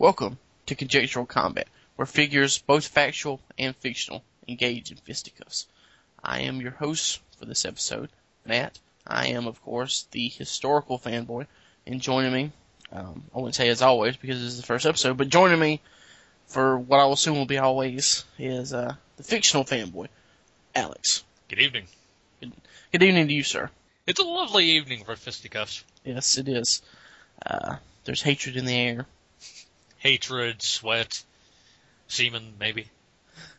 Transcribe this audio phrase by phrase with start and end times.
[0.00, 5.66] Welcome to Conjectural Combat, where figures, both factual and fictional, engage in fisticuffs.
[6.22, 8.08] I am your host for this episode,
[8.46, 8.78] Matt.
[9.04, 11.48] I am, of course, the historical fanboy,
[11.84, 12.52] and joining me,
[12.92, 15.80] um, I wouldn't say as always because this is the first episode, but joining me
[16.46, 20.06] for what I will assume will be always is uh, the fictional fanboy,
[20.76, 21.24] Alex.
[21.48, 21.88] Good evening.
[22.40, 23.68] Good evening to you, sir.
[24.06, 25.82] It's a lovely evening for fisticuffs.
[26.04, 26.82] Yes, it is.
[27.44, 29.06] Uh, there's hatred in the air.
[29.98, 31.22] Hatred, sweat,
[32.08, 32.88] semen, maybe.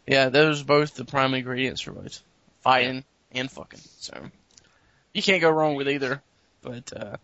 [0.07, 2.21] Yeah, those are both the prime ingredients for both
[2.61, 3.81] fighting and fucking.
[3.99, 4.13] So
[5.13, 6.21] you can't go wrong with either.
[6.61, 7.17] But uh,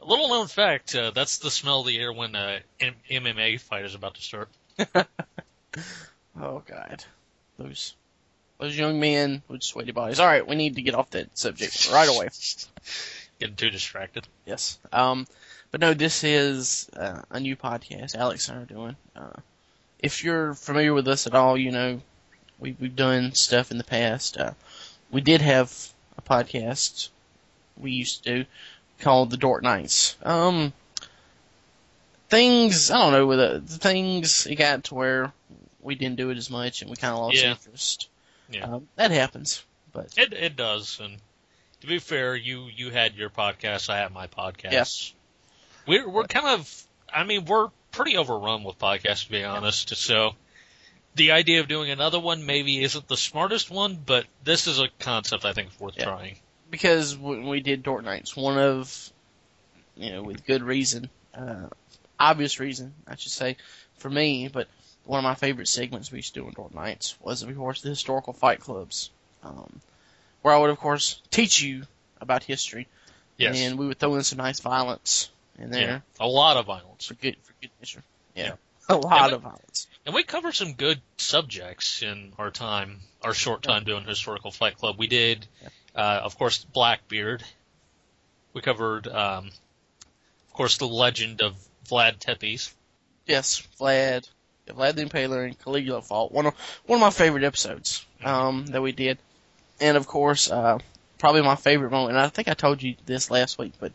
[0.00, 3.60] A little known fact, uh, that's the smell of the air when a M- MMA
[3.60, 4.48] fight is about to start.
[6.40, 7.04] oh god,
[7.58, 7.94] those
[8.58, 10.20] those young men with sweaty bodies.
[10.20, 12.28] All right, we need to get off that subject right away.
[13.40, 14.26] Getting too distracted.
[14.46, 14.78] Yes.
[14.92, 15.26] Um,
[15.70, 18.96] but no, this is uh, a new podcast Alex and I are doing.
[19.16, 19.40] Uh,
[19.98, 22.00] if you're familiar with us at all, you know
[22.58, 24.36] we, we've done stuff in the past.
[24.36, 24.52] Uh,
[25.10, 25.72] we did have
[26.16, 27.08] a podcast
[27.76, 28.48] we used to do
[29.00, 30.16] called The Dork Nights.
[30.24, 30.72] Um,
[32.28, 35.32] things, I don't know, with the, the things, it got to where
[35.80, 37.50] we didn't do it as much and we kind of lost Yeah.
[37.52, 38.08] interest.
[38.50, 38.64] Yeah.
[38.64, 39.64] Um, that happens.
[39.92, 41.16] But It it does, and
[41.80, 44.72] to be fair, you you had your podcast, I had my podcast.
[44.72, 45.12] Yes.
[45.88, 49.96] We're we're kind of, I mean, we're pretty overrun with podcasts to be honest.
[49.96, 50.34] So
[51.14, 54.88] the idea of doing another one maybe isn't the smartest one, but this is a
[55.00, 56.04] concept I think is worth Yeah.
[56.04, 56.36] trying.
[56.70, 59.12] because when we did Dork Nights, one of,
[59.96, 61.68] you know, with good reason, uh,
[62.20, 63.56] obvious reason, I should say,
[63.96, 64.68] for me, but
[65.04, 67.80] one of my favorite segments we used to do on Dork Nights was, of course,
[67.80, 69.08] the historical fight clubs,
[69.42, 69.80] um,
[70.42, 71.84] where I would, of course, teach you
[72.20, 72.86] about history,
[73.38, 73.56] Yes.
[73.56, 76.24] and we would throw in some nice violence in there yeah.
[76.24, 77.06] A lot of violence.
[77.06, 78.02] for good, for good measure.
[78.34, 78.44] Yeah.
[78.44, 78.52] Yeah.
[78.90, 79.86] A lot we- of violence.
[80.06, 84.78] And we covered some good subjects in our time, our short time doing Historical Fight
[84.78, 84.96] Club.
[84.98, 85.46] We did,
[85.94, 87.44] uh, of course, Blackbeard.
[88.54, 89.50] We covered, um,
[90.46, 91.54] of course, the legend of
[91.86, 92.72] Vlad Tepes.
[93.26, 94.26] Yes, Vlad,
[94.66, 96.32] Vlad the Impaler and Caligula fought.
[96.32, 96.54] One of
[96.86, 99.18] one of my favorite episodes um, that we did,
[99.80, 100.78] and of course, uh,
[101.18, 102.16] probably my favorite moment.
[102.16, 103.92] And I think I told you this last week, but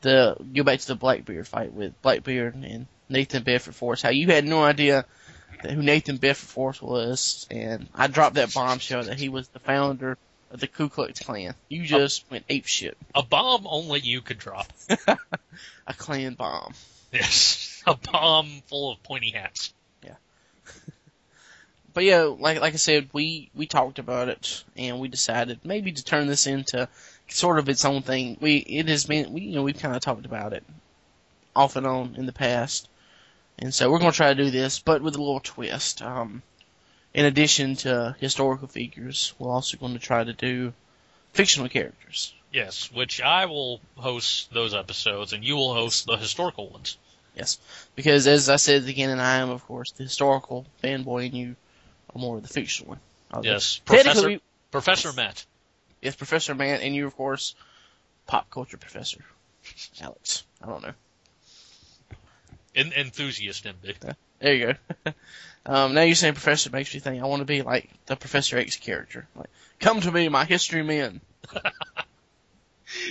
[0.00, 4.02] the go back to the Blackbeard fight with Blackbeard and Nathan Bedford Forrest.
[4.02, 5.04] How you had no idea
[5.62, 9.58] that who Nathan Bedford Forrest was, and I dropped that bombshell that he was the
[9.58, 10.16] founder
[10.50, 11.54] of the Ku Klux Klan.
[11.68, 12.96] You just went ape shit.
[13.14, 14.72] A bomb only you could drop.
[15.86, 16.74] A Klan bomb.
[17.12, 17.82] Yes.
[17.86, 19.72] A bomb full of pointy hats.
[20.04, 20.14] Yeah.
[21.94, 25.92] but yeah, like like I said, we we talked about it and we decided maybe
[25.92, 26.88] to turn this into
[27.30, 28.36] sort of its own thing.
[28.40, 30.64] We it has been we you know we've kind of talked about it
[31.54, 32.88] off and on in the past,
[33.58, 36.02] and so we're gonna try to do this, but with a little twist.
[36.02, 36.42] Um,
[37.12, 40.72] in addition to historical figures, we're also going to try to do
[41.32, 42.32] fictional characters.
[42.52, 46.96] Yes, which I will host those episodes and you will host the historical ones.
[47.36, 47.58] Yes,
[47.96, 51.56] because as I said again, and I am of course the historical fanboy, and you
[52.14, 53.44] are more of the fictional one.
[53.44, 53.80] Yes.
[53.84, 54.40] Professor, we-
[54.70, 55.44] Professor Matt.
[56.02, 57.54] Yes, Professor Man, and you, of course,
[58.26, 59.20] pop culture professor,
[60.00, 60.44] Alex.
[60.62, 60.92] I don't know.
[62.74, 64.14] En- enthusiast MD.
[64.38, 64.74] There you
[65.04, 65.12] go.
[65.66, 68.56] um, now you're saying professor makes me think I want to be like the Professor
[68.56, 69.26] X character.
[69.34, 71.20] Like, come to me, my history men.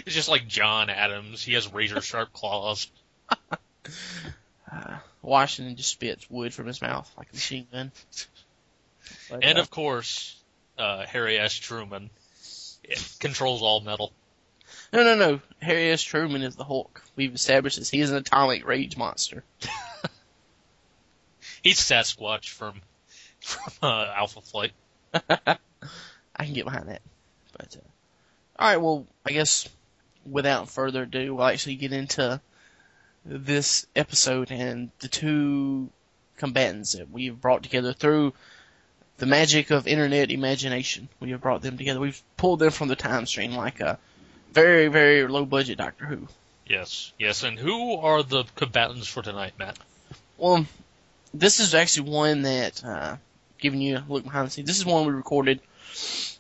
[0.05, 1.41] It's just like John Adams.
[1.41, 2.89] He has razor sharp claws.
[4.72, 7.91] Uh, Washington just spits wood from his mouth like a machine gun.
[9.28, 10.39] But, And uh, of course,
[10.78, 11.55] uh, Harry S.
[11.55, 12.11] Truman
[13.19, 14.11] controls all metal.
[14.94, 15.41] no, no, no.
[15.61, 16.01] Harry S.
[16.01, 17.03] Truman is the Hulk.
[17.16, 17.89] We've established this.
[17.89, 19.44] He is an atomic rage monster.
[21.63, 22.81] He's Sasquatch from
[23.39, 24.72] from uh, Alpha Flight.
[25.13, 27.01] I can get behind that.
[27.57, 29.67] But uh, all right, well, I guess
[30.25, 32.41] without further ado, we'll actually get into
[33.25, 35.90] this episode and the two
[36.37, 38.34] combatants that we have brought together through
[39.19, 41.09] the magic of internet imagination.
[41.19, 41.99] We have brought them together.
[41.99, 43.99] We've pulled them from the time stream like a
[44.53, 46.27] very, very low budget Doctor Who.
[46.66, 47.43] Yes, yes.
[47.43, 49.77] And who are the combatants for tonight, Matt?
[50.37, 50.66] Well,
[51.33, 53.17] this is actually one that, uh,
[53.59, 55.59] giving you a look behind the scenes, this is one we recorded,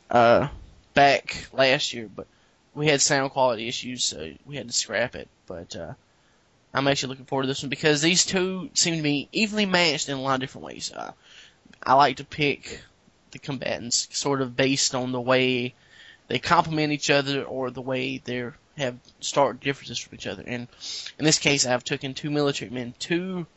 [0.09, 0.47] uh,
[0.93, 2.27] back last year, but
[2.73, 5.27] we had sound quality issues, so we had to scrap it.
[5.47, 5.93] But, uh,
[6.73, 10.07] I'm actually looking forward to this one because these two seem to be evenly matched
[10.07, 10.91] in a lot of different ways.
[10.91, 11.11] Uh,
[11.83, 12.81] I like to pick
[13.31, 15.73] the combatants sort of based on the way
[16.27, 20.43] they complement each other or the way they have stark differences from each other.
[20.45, 20.67] And
[21.17, 23.47] in this case, I've taken two military men, two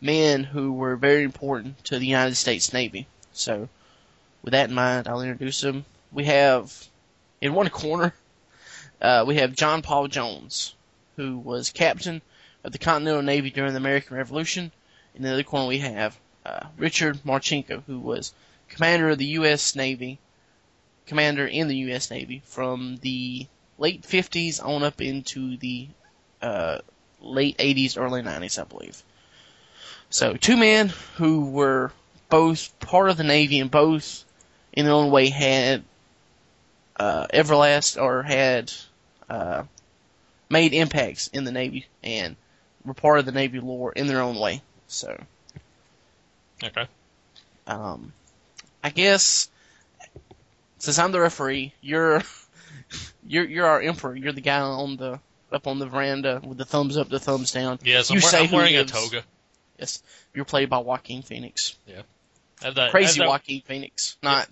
[0.00, 3.06] men who were very important to the United States Navy.
[3.32, 3.68] So,
[4.42, 5.84] with that in mind, I'll introduce them.
[6.10, 6.88] We have,
[7.40, 8.14] in one corner,
[9.00, 10.74] uh, we have John Paul Jones,
[11.16, 12.22] who was captain
[12.64, 14.72] of the Continental Navy during the American Revolution.
[15.14, 18.32] In the other corner, we have uh, Richard Marcinko, who was
[18.68, 19.76] commander of the U.S.
[19.76, 20.18] Navy,
[21.06, 22.10] commander in the U.S.
[22.10, 23.46] Navy from the
[23.78, 25.88] late 50s on up into the
[26.40, 26.78] uh,
[27.20, 29.02] late 80s, early 90s, I believe.
[30.10, 31.92] So two men who were
[32.28, 34.24] both part of the Navy and both
[34.72, 35.84] in their own way had
[36.96, 38.72] uh, everlast or had
[39.28, 39.64] uh,
[40.50, 42.36] made impacts in the Navy and
[42.84, 44.62] were part of the Navy lore in their own way.
[44.86, 45.18] So,
[46.62, 46.86] Okay.
[47.66, 48.12] um,
[48.84, 49.50] I guess
[50.78, 52.22] since I'm the referee, you're
[53.26, 54.14] you're you're our emperor.
[54.16, 55.20] You're the guy on the
[55.52, 57.78] up on the veranda with the thumbs up, the thumbs down.
[57.84, 58.92] Yes, You I'm, wear- say I'm wearing a lives.
[58.92, 59.22] toga.
[59.78, 60.02] Yes,
[60.34, 61.76] you're played by Joaquin Phoenix.
[62.62, 64.48] I have that, Crazy that, Joaquin Phoenix, not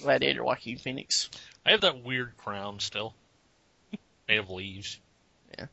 [0.00, 1.28] Gladiator Joaquin Phoenix.
[1.66, 3.12] I have that weird crown still,
[4.28, 5.00] made of leaves.
[5.58, 5.66] Yeah,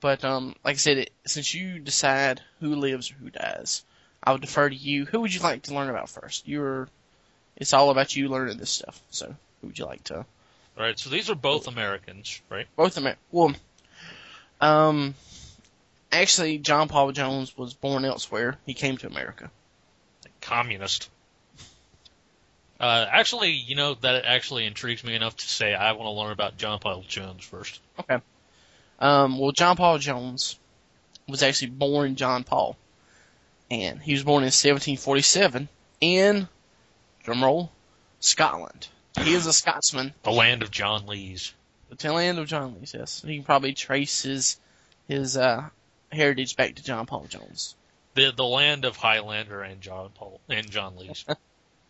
[0.00, 3.84] But um, like I said, it, since you decide who lives or who dies,
[4.22, 5.04] I would defer to you.
[5.04, 6.48] Who would you like to learn about first?
[6.48, 6.88] You're,
[7.56, 9.00] it's all about you learning this stuff.
[9.10, 10.18] So who would you like to?
[10.18, 10.24] All
[10.76, 12.66] right, so these are both Americans, right?
[12.76, 13.54] Both Amer- well,
[14.60, 15.14] um,
[16.12, 18.58] actually, John Paul Jones was born elsewhere.
[18.66, 19.50] He came to America.
[20.40, 21.08] Communist.
[22.78, 26.32] Uh, actually, you know that actually intrigues me enough to say I want to learn
[26.32, 27.80] about John Paul Jones first.
[28.98, 30.58] Um, well, John Paul Jones
[31.28, 32.76] was actually born John Paul,
[33.70, 35.68] and he was born in 1747
[36.00, 36.48] in,
[37.24, 37.70] drumroll,
[38.20, 38.88] Scotland.
[39.20, 40.14] He is a Scotsman.
[40.22, 41.52] The land of John Lees.
[41.96, 43.22] The land of John Lee's, yes.
[43.24, 44.58] He can probably trace his,
[45.08, 45.68] his, uh,
[46.12, 47.74] heritage back to John Paul Jones.
[48.14, 51.24] The the land of Highlander and John Paul and John Lees.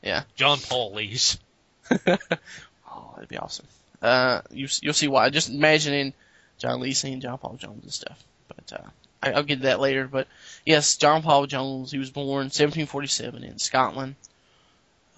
[0.02, 0.22] Yeah.
[0.36, 1.38] John Paul Lees.
[2.88, 3.66] Oh, that'd be awesome.
[4.00, 5.28] Uh, you, you'll see why.
[5.28, 6.14] Just imagining
[6.58, 8.24] John Lee seeing John Paul Jones and stuff.
[8.48, 8.88] But, uh,
[9.22, 10.06] I, I'll get to that later.
[10.06, 10.28] But,
[10.64, 14.16] yes, John Paul Jones, he was born 1747 in Scotland.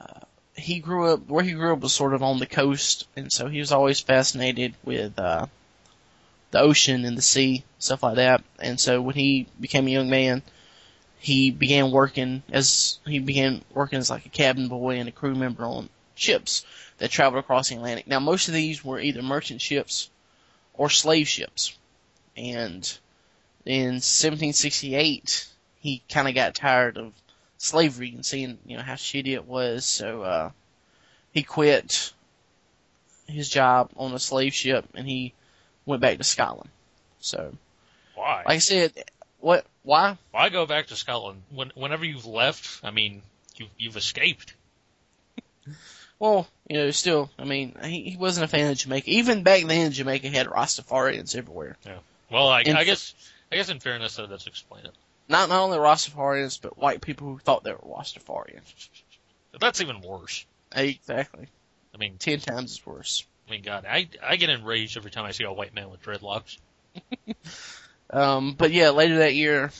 [0.00, 0.20] Uh,
[0.56, 3.48] he grew up, where he grew up was sort of on the coast, and so
[3.48, 5.46] he was always fascinated with, uh,
[6.50, 8.42] the ocean and the sea, stuff like that.
[8.58, 10.42] And so when he became a young man,
[11.18, 15.34] he began working as, he began working as like a cabin boy and a crew
[15.34, 16.64] member on ships
[16.98, 18.06] that traveled across the Atlantic.
[18.06, 20.10] Now, most of these were either merchant ships
[20.74, 21.76] or slave ships.
[22.36, 22.98] And
[23.64, 25.46] in 1768,
[25.80, 27.12] he kind of got tired of
[27.58, 29.84] slavery and seeing, you know, how shitty it was.
[29.84, 30.50] So, uh,
[31.32, 32.12] he quit
[33.26, 35.34] his job on a slave ship and he
[35.86, 36.70] went back to Scotland.
[37.20, 37.54] So,
[38.14, 38.42] Why?
[38.46, 38.92] like I said,
[39.40, 40.18] what, why?
[40.30, 41.42] Why go back to Scotland?
[41.50, 43.22] When, whenever you've left, I mean,
[43.56, 44.54] you've, you've escaped.
[46.20, 49.08] Well, you know, still, I mean, he, he wasn't a fan of Jamaica.
[49.08, 51.76] Even back then, Jamaica had Rastafarians everywhere.
[51.86, 51.98] Yeah.
[52.30, 53.14] Well, I, I guess,
[53.50, 54.92] I guess in fairness, that does explain it.
[55.28, 58.88] Not not only Rastafarians, but white people who thought they were Rastafarians.
[59.58, 60.46] That's even worse.
[60.74, 61.48] Exactly.
[61.94, 63.26] I mean, Ten times as worse.
[63.46, 66.02] I mean, God, I, I get enraged every time I see a white man with
[66.02, 66.58] dreadlocks.
[68.10, 69.70] Um, but yeah, later that year,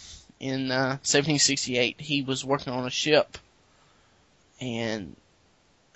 [0.41, 3.39] in uh, 1768, he was working on a ship,
[4.61, 5.17] and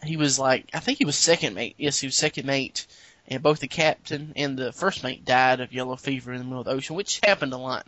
[0.03, 1.75] he was like, I think he was second mate.
[1.77, 2.87] Yes, he was second mate,
[3.29, 6.61] and both the captain and the first mate died of yellow fever in the middle
[6.61, 7.87] of the ocean, which happened a lot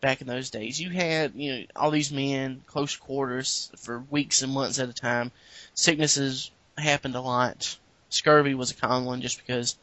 [0.00, 0.80] back in those days.
[0.80, 4.92] You had, you know, all these men close quarters for weeks and months at a
[4.92, 5.32] time.
[5.74, 7.76] Sicknesses happened a lot.
[8.10, 9.76] Scurvy was a common one just because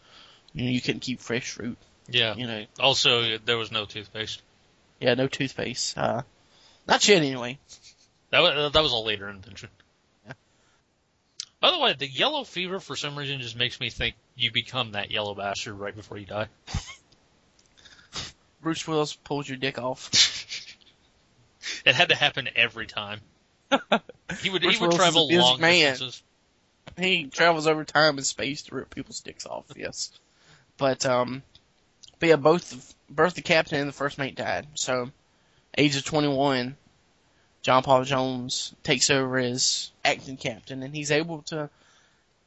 [0.54, 1.78] you know you couldn't keep fresh fruit.
[2.08, 2.36] Yeah.
[2.36, 4.42] You know, Also, there was no toothpaste.
[5.00, 5.98] yeah, no toothpaste.
[5.98, 6.22] Uh,
[6.88, 7.60] not yet anyway.
[8.30, 9.70] That was, that was a later invention.
[11.64, 14.92] By the way, the yellow fever for some reason just makes me think you become
[14.92, 16.50] that yellow bastard right before you die.
[18.62, 20.10] Bruce Willis pulls your dick off.
[21.86, 23.22] It had to happen every time.
[24.42, 25.92] He would Bruce he would Willis is travel a busy long man.
[25.92, 26.24] distances.
[26.98, 29.64] He travels over time and space to rip people's dicks off.
[29.78, 30.12] Yes,
[30.78, 31.42] but um,
[32.20, 34.68] but yeah, both both the captain and the first mate died.
[34.76, 35.10] So,
[35.78, 36.76] age of twenty one,
[37.64, 41.70] John Paul Jones takes over as acting captain, and he's able to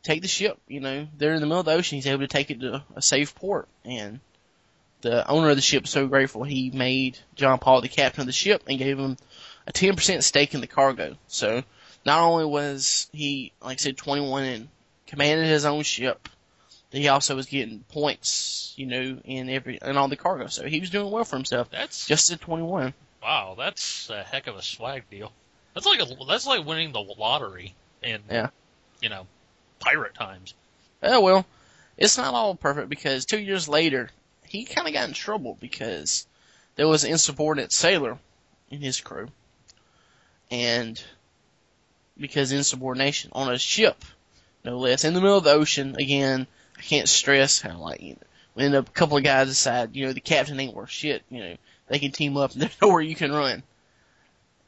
[0.02, 0.58] take the ship.
[0.68, 1.96] You know, they're in the middle of the ocean.
[1.96, 4.20] He's able to take it to a safe port, and
[5.00, 8.26] the owner of the ship is so grateful he made John Paul the captain of
[8.26, 9.16] the ship and gave him
[9.66, 11.16] a ten percent stake in the cargo.
[11.28, 11.62] So
[12.04, 14.68] not only was he, like I said, 21 and
[15.06, 16.28] commanded his own ship,
[16.90, 20.46] he also was getting points, you know, in every in all the cargo.
[20.48, 22.92] So he was doing well for himself, That's just at 21.
[23.22, 25.32] Wow, that's a heck of a swag deal.
[25.74, 28.48] That's like a that's like winning the lottery in Yeah.
[29.00, 29.26] you know
[29.80, 30.54] pirate times.
[31.02, 31.46] Oh well,
[31.96, 34.10] it's not all perfect because two years later
[34.46, 36.26] he kind of got in trouble because
[36.76, 38.18] there was an insubordinate sailor
[38.70, 39.28] in his crew,
[40.50, 41.02] and
[42.18, 44.04] because insubordination on a ship,
[44.64, 45.96] no less, in the middle of the ocean.
[45.98, 46.46] Again,
[46.78, 48.18] I can't stress how like you know,
[48.54, 51.56] when a couple of guys decide you know the captain ain't worth shit, you know
[51.88, 53.62] they can team up and there's nowhere you can run.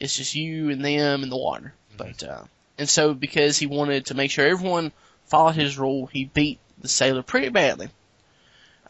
[0.00, 1.74] It's just you and them in the water.
[1.96, 2.44] But uh,
[2.78, 4.92] and so because he wanted to make sure everyone
[5.26, 7.88] followed his rule, he beat the sailor pretty badly.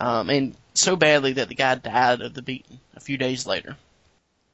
[0.01, 3.77] Um, and so badly that the guy died of the beating a few days later.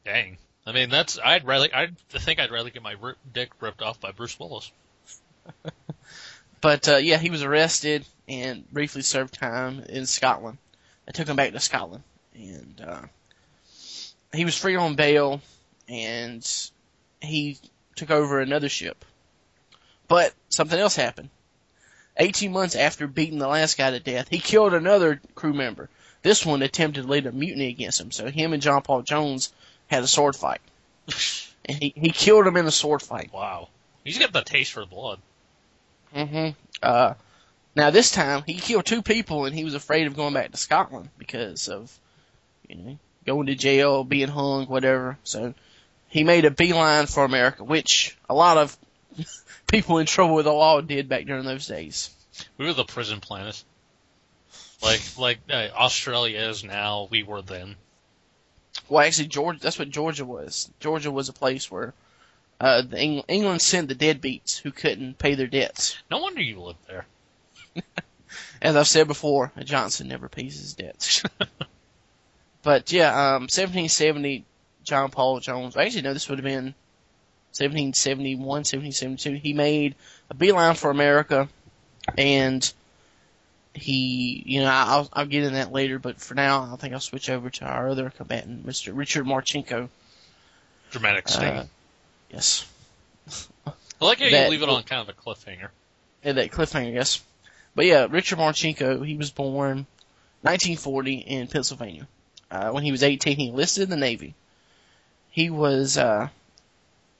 [0.04, 0.38] Dang.
[0.66, 4.00] I mean, that's I'd rather I think I'd rather get my rip, dick ripped off
[4.00, 4.70] by Bruce Willis.
[6.64, 10.56] But uh, yeah, he was arrested and briefly served time in Scotland.
[11.04, 13.02] They took him back to Scotland, and uh,
[14.34, 15.40] he was free on bail,
[15.88, 16.46] and
[17.20, 17.58] he
[17.96, 19.04] took over another ship.
[20.08, 21.30] But something else happened.
[22.16, 25.88] 18 months after beating the last guy to death, he killed another crew member.
[26.22, 29.52] This one attempted to lead a mutiny against him, so him and John Paul Jones
[29.88, 30.60] had a sword fight.
[31.64, 33.32] and he, he killed him in a sword fight.
[33.32, 33.68] Wow.
[34.04, 35.18] He's got the taste for blood.
[36.12, 36.50] hmm
[36.82, 37.14] Uh,
[37.74, 40.56] now this time he killed two people and he was afraid of going back to
[40.56, 41.98] Scotland because of,
[42.68, 45.18] you know, going to jail, being hung, whatever.
[45.24, 45.54] So
[46.08, 48.76] he made a beeline for America, which a lot of
[49.66, 52.10] people in trouble with the law did back during those days.
[52.58, 53.62] We were the prison planet.
[54.82, 57.76] Like like uh, Australia is now, we were then.
[58.88, 60.70] Well, actually, Georgia, that's what Georgia was.
[60.80, 61.94] Georgia was a place where,
[62.60, 65.96] uh, the Eng- England sent the deadbeats who couldn't pay their debts.
[66.10, 67.06] No wonder you lived there.
[68.62, 71.22] As I've said before, Johnson never pays his debts.
[72.64, 74.44] but yeah, um, 1770,
[74.82, 75.76] John Paul Jones.
[75.76, 76.74] I actually, no, this would have been
[77.52, 79.34] 1771, 1772.
[79.40, 79.94] He made
[80.30, 81.48] a beeline for America,
[82.18, 82.72] and
[83.74, 85.98] he, you know, I'll, I'll get in that later.
[85.98, 88.96] But for now, I think I'll switch over to our other combatant, Mr.
[88.96, 89.88] Richard Marcinko.
[90.90, 91.44] Dramatic sting.
[91.44, 91.64] Uh,
[92.30, 92.66] yes,
[93.66, 95.68] I like how that- you leave it on kind of a cliffhanger.
[96.24, 97.22] Yeah, that cliffhanger, yes.
[97.74, 99.86] But yeah, Richard Marcinko, he was born
[100.42, 102.06] 1940 in Pennsylvania.
[102.54, 104.32] Uh, when he was 18, he enlisted in the Navy.
[105.32, 106.28] He was uh,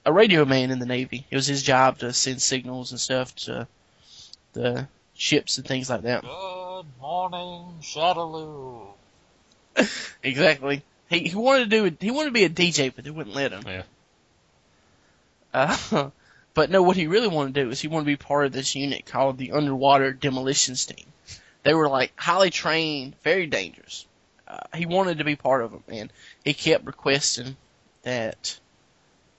[0.07, 1.27] a radio man in the Navy.
[1.29, 3.67] It was his job to send signals and stuff to
[4.53, 4.87] the
[5.17, 6.23] ships and things like that.
[6.23, 8.87] Good morning, Shadaloo.
[10.23, 10.83] Exactly.
[11.11, 13.53] He he wanted to do he wanted to be a DJ, but they wouldn't let
[13.53, 13.63] him.
[13.67, 13.83] Yeah.
[15.93, 16.11] Uh,
[16.55, 18.53] but no, what he really wanted to do is he wanted to be part of
[18.53, 21.07] this unit called the Underwater Demolitions Team.
[21.63, 24.07] They were like highly trained, very dangerous.
[24.55, 26.13] Uh, he wanted to be part of them, and
[26.45, 27.57] he kept requesting
[28.03, 28.59] that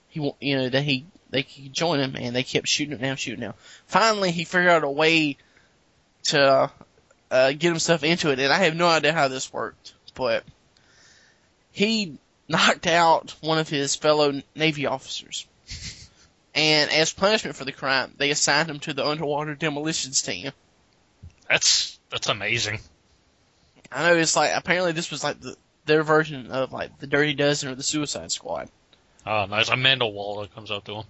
[0.08, 3.16] he, you know, that he they could join him, and they kept shooting him down,
[3.16, 3.58] shooting him down.
[3.86, 5.36] Finally, he figured out a way
[6.24, 6.70] to
[7.30, 10.44] uh, get himself into it, and I have no idea how this worked, but
[11.72, 12.18] he
[12.48, 15.46] knocked out one of his fellow Navy officers.
[16.54, 20.52] And as punishment for the crime, they assigned him to the underwater demolitions team.
[21.48, 22.80] That's that's amazing.
[23.96, 27.32] I know it's like apparently this was like the their version of like the Dirty
[27.32, 28.68] Dozen or the Suicide Squad.
[29.26, 29.70] Oh, nice.
[29.70, 31.04] Amanda Waller comes up to him.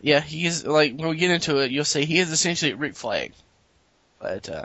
[0.00, 2.96] Yeah, he is like when we get into it, you'll see he is essentially Rick
[2.96, 3.34] Flag,
[4.18, 4.64] but uh,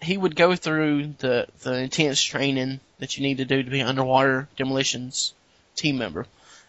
[0.00, 3.80] he would go through the the intense training that you need to do to be
[3.80, 5.34] an underwater demolitions
[5.74, 6.26] team member,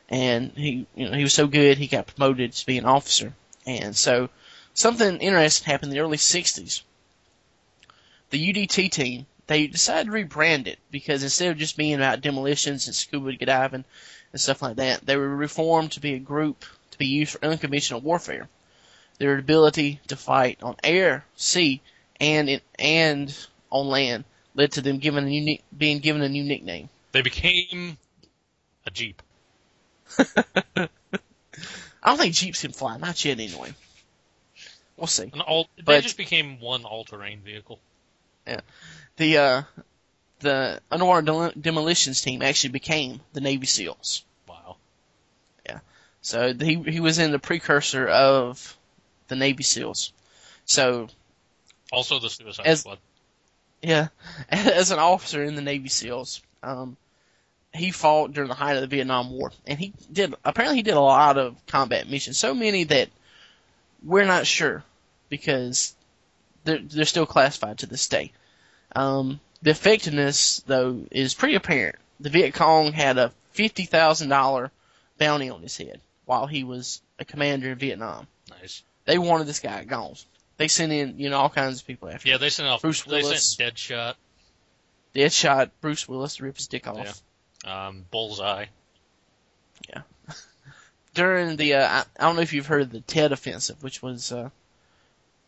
[0.10, 3.34] and he you know he was so good he got promoted to be an officer,
[3.66, 4.30] and so
[4.74, 6.82] something interesting happened in the early '60s.
[8.30, 12.88] The UDT team they decided to rebrand it because instead of just being about demolitions
[12.88, 13.86] and scuba diving
[14.34, 17.46] and stuff like that, they were reformed to be a group to be used for
[17.46, 18.50] unconventional warfare.
[19.20, 21.82] Their ability to fight on air, sea,
[22.20, 26.44] and in, and on land led to them given a unique, being given a new
[26.44, 26.90] nickname.
[27.14, 27.98] They became
[28.86, 29.22] a jeep.
[30.76, 30.90] I
[32.06, 33.74] don't think Jeeps can fly, not yet anyway.
[34.98, 35.32] We'll see.
[35.48, 37.80] All, they But- just became one all-terrain vehicle.
[39.18, 39.62] The uh,
[40.40, 44.24] the underwater del- demolitions team actually became the Navy SEALs.
[44.48, 44.78] Wow.
[45.66, 45.80] Yeah.
[46.22, 48.78] So he he was in the precursor of
[49.28, 50.14] the Navy SEALs.
[50.66, 51.08] So
[51.92, 53.00] Also the Suicide As- Squad.
[53.82, 54.08] Yeah,
[54.50, 56.98] as an officer in the Navy SEALs, um,
[57.74, 60.34] he fought during the height of the Vietnam War, and he did.
[60.44, 62.38] Apparently, he did a lot of combat missions.
[62.40, 63.10] So many that
[64.04, 64.84] we're not sure
[65.30, 65.96] because
[66.68, 68.32] they're they're still classified to this day.
[68.96, 71.96] Um, the effectiveness, though, is pretty apparent.
[72.20, 74.72] the Viet Cong had a fifty thousand dollar
[75.18, 78.28] bounty on his head while he was a commander in Vietnam.
[78.50, 78.84] Nice.
[79.06, 80.16] They wanted this guy gone.
[80.58, 82.28] They sent in, you know, all kinds of people after.
[82.28, 82.32] Him.
[82.32, 82.42] Yeah, him.
[82.42, 82.82] they sent off.
[82.82, 83.56] Bruce Willis.
[83.56, 84.16] they sent Deadshot,
[85.14, 87.22] Dead shot Bruce Willis to rip his dick off.
[87.64, 87.88] Yeah.
[87.88, 88.66] um, Bullseye.
[89.90, 90.02] Yeah.
[91.14, 94.02] During the uh, I, I don't know if you've heard of the Tet Offensive, which
[94.02, 94.50] was uh,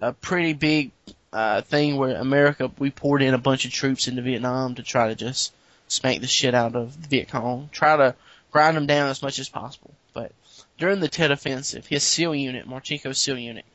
[0.01, 0.91] a pretty big
[1.31, 5.09] uh, thing where America we poured in a bunch of troops into Vietnam to try
[5.09, 5.53] to just
[5.87, 8.15] smack the shit out of the Viet Cong, try to
[8.51, 9.91] grind them down as much as possible.
[10.13, 10.31] But
[10.77, 13.65] during the Tet Offensive, his SEAL unit, Marcinko's SEAL unit,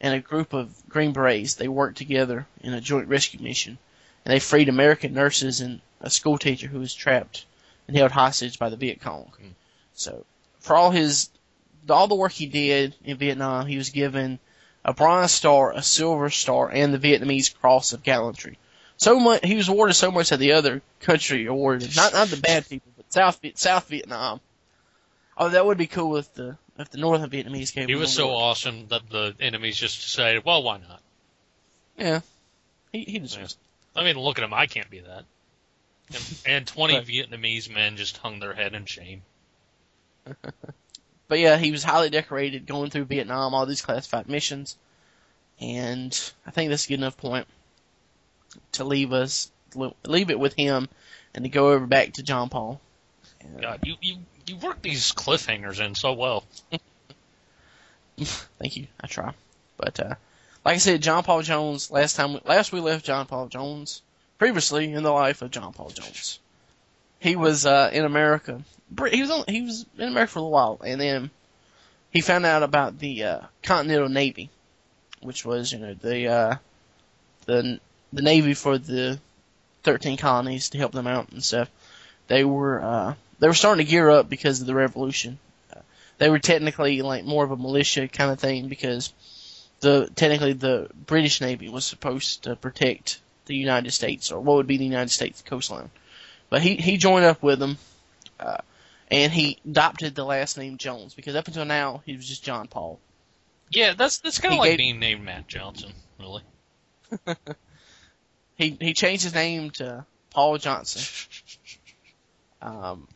[0.00, 3.78] and a group of Green Berets, they worked together in a joint rescue mission,
[4.24, 7.44] and they freed American nurses and a school teacher who was trapped
[7.86, 9.32] and held hostage by the Viet Cong.
[9.38, 9.48] Hmm.
[9.94, 10.24] So,
[10.60, 11.28] for all his
[11.90, 14.38] all the work he did in Vietnam, he was given
[14.84, 18.58] a Bronze Star, a Silver Star, and the Vietnamese Cross of Gallantry.
[18.96, 22.36] So much he was awarded so much that the other country awarded not not the
[22.36, 24.40] bad people, but South South Vietnam.
[25.36, 27.88] Oh, that would be cool if the if the Northern Vietnamese came.
[27.88, 31.00] He was so awesome that the enemies just decided, well, why not?
[31.96, 32.20] Yeah,
[32.92, 33.56] he he deserves.
[33.94, 34.54] I mean, look at him.
[34.54, 35.24] I can't be that.
[36.14, 37.06] And, and 20 Right.
[37.06, 39.22] Vietnamese men just hung their head in shame.
[41.32, 44.76] But yeah, he was highly decorated going through Vietnam, all these classified missions,
[45.58, 46.12] and
[46.46, 47.46] I think that's a good enough point
[48.72, 49.50] to leave us
[50.04, 50.90] leave it with him
[51.34, 52.82] and to go over back to John Paul.
[53.62, 56.44] God, you you you work these cliffhangers in so well.
[58.18, 58.88] Thank you.
[59.00, 59.32] I try.
[59.78, 60.14] But uh,
[60.66, 61.90] like I said, John Paul Jones.
[61.90, 64.02] Last time, last we left John Paul Jones.
[64.36, 66.40] Previously in the life of John Paul Jones,
[67.22, 68.62] he was uh, in America.
[69.10, 71.30] He was on, he was in America for a while, and then
[72.10, 74.50] he found out about the uh, Continental Navy,
[75.20, 76.56] which was you know the uh,
[77.46, 77.80] the
[78.12, 79.18] the navy for the
[79.82, 81.70] thirteen colonies to help them out and stuff.
[82.28, 85.38] They were uh, they were starting to gear up because of the revolution
[86.22, 89.12] they were technically like more of a militia kind of thing because
[89.80, 94.68] the technically the British Navy was supposed to protect the United States or what would
[94.68, 95.90] be the United States coastline.
[96.52, 97.78] But he he joined up with them,
[98.38, 98.58] uh,
[99.10, 102.68] and he adopted the last name Jones because up until now he was just John
[102.68, 103.00] Paul.
[103.70, 106.42] Yeah, that's that's kind of like gave- being named Matt Johnson, really.
[108.56, 111.02] He he changed his name to Paul Johnson.
[112.60, 113.08] Um,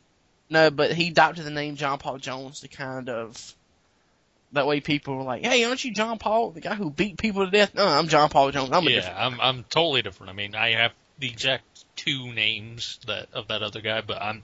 [0.51, 3.55] no, but he adopted the name John Paul Jones to kind of
[4.53, 7.45] that way people were like, "Hey, aren't you John Paul, the guy who beat people
[7.45, 8.71] to death?" No, I'm John Paul Jones.
[8.73, 9.15] I'm a yeah.
[9.17, 10.31] I'm I'm totally different.
[10.31, 11.76] I mean, I have the exact
[12.07, 14.43] two names that of that other guy, but I'm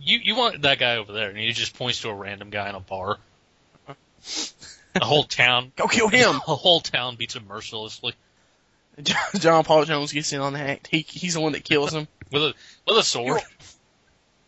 [0.00, 2.68] you you want that guy over there, and he just points to a random guy
[2.68, 3.18] in a bar.
[4.94, 6.32] The whole town, Go kill him.
[6.46, 8.14] the whole town beats him mercilessly
[9.38, 10.86] John Paul Jones gets in on the act.
[10.86, 12.08] He he's the one that kills him.
[12.30, 12.54] with a
[12.86, 13.42] with a sword.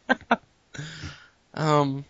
[1.57, 2.04] Um,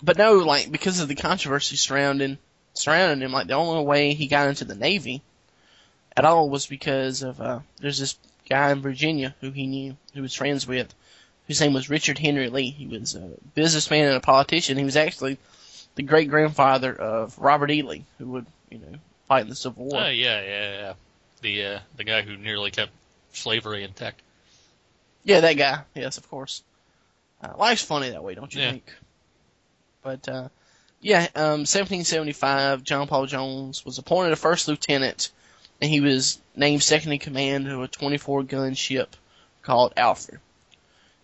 [0.00, 2.38] but no, like because of the controversy surrounding
[2.72, 5.22] surrounding him, like the only way he got into the Navy
[6.16, 8.16] at all was because of uh, there's this
[8.50, 10.92] guy in Virginia who he knew, who was friends with,
[11.46, 12.70] whose name was Richard Henry Lee.
[12.70, 14.76] He was a businessman and a politician.
[14.76, 15.38] He was actually
[15.94, 17.82] the great grandfather of Robert E.
[17.82, 20.02] Lee, who would you know fight in the Civil War.
[20.04, 20.92] Oh yeah, yeah, yeah.
[21.40, 22.92] The uh, the guy who nearly kept
[23.32, 24.20] slavery intact.
[25.24, 25.80] Yeah, that guy.
[25.94, 26.62] Yes, of course.
[27.42, 28.70] Uh, life's funny that way, don't you Yeah.
[28.72, 28.92] think?
[30.02, 30.48] But uh,
[31.00, 35.30] yeah, um, 1775, John Paul Jones was appointed a first lieutenant,
[35.80, 39.16] and he was named second in command of a 24 gun ship
[39.62, 40.40] called Alfred.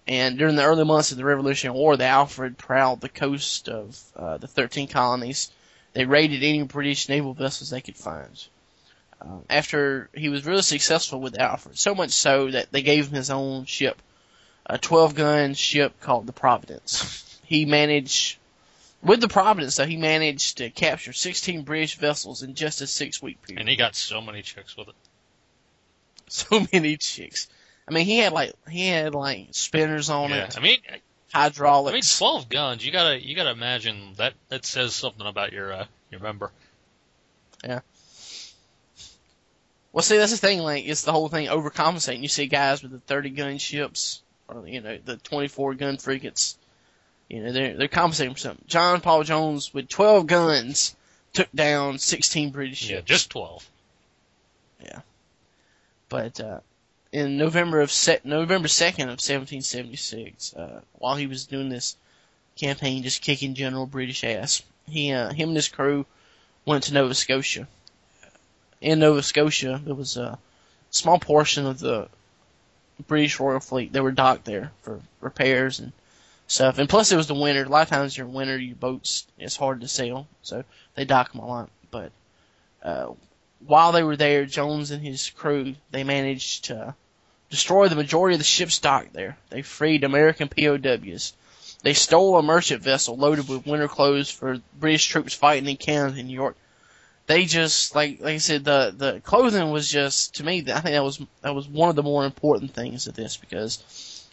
[0.09, 4.01] And during the early months of the Revolutionary War, the Alfred prowled the coast of
[4.15, 5.51] uh, the 13 colonies.
[5.95, 8.47] They raided any British naval vessels they could find.
[9.21, 13.15] Um, after he was really successful with Alfred, so much so that they gave him
[13.15, 14.01] his own ship,
[14.67, 17.23] a 12 gun ship called the Providence.
[17.47, 18.39] He managed,
[19.07, 23.23] with the Providence though, he managed to capture 16 British vessels in just a six
[23.23, 23.61] week period.
[23.61, 24.95] And he got so many chicks with it.
[26.29, 27.49] so many chicks.
[27.89, 30.79] I mean, he had like, he had like spinners on Yeah, it, I mean,
[31.33, 31.93] hydraulic.
[31.93, 32.85] I mean, twelve guns.
[32.85, 36.51] You gotta you gotta imagine that that says something about your uh, your member.
[37.63, 37.81] Yeah.
[39.93, 40.59] Well, see, that's the thing.
[40.59, 42.21] Like, it's the whole thing overcompensating.
[42.21, 46.59] You see guys with the 30 gun ships, or you know, the 24 gun frigates.
[47.29, 48.65] You know, they're they're compensating for something.
[48.69, 50.95] John Paul Jones with 12 guns
[51.33, 52.91] took down 16 British ships.
[52.91, 53.69] Yeah, just twelve.
[54.81, 55.01] Yeah.
[56.09, 56.61] But uh,
[57.13, 61.97] in November of se- November 2nd of 1776, uh, while he was doing this
[62.57, 66.07] campaign, just kicking general British ass, he uh, him and his crew
[66.65, 67.67] went to Nova Scotia.
[68.81, 70.39] In Nova Scotia, there was a
[70.91, 72.09] small portion of the
[73.07, 73.93] British Royal Fleet.
[73.93, 75.93] They were docked there for repairs and
[76.47, 76.79] stuff.
[76.79, 77.65] And plus, it was the winter.
[77.65, 81.33] A lot of times during winter, your boats it's hard to sail, so they dock
[81.33, 81.71] them a lot.
[81.91, 82.13] But
[82.83, 83.13] uh,
[83.67, 86.95] while they were there, Jones and his crew they managed to
[87.51, 89.37] destroy the majority of the ship's docked there.
[89.51, 91.33] They freed American POWs.
[91.83, 96.19] They stole a merchant vessel loaded with winter clothes for British troops fighting in Canada
[96.19, 96.57] and New York.
[97.27, 100.59] They just like like I said, the the clothing was just to me.
[100.59, 103.83] I think that was that was one of the more important things of this because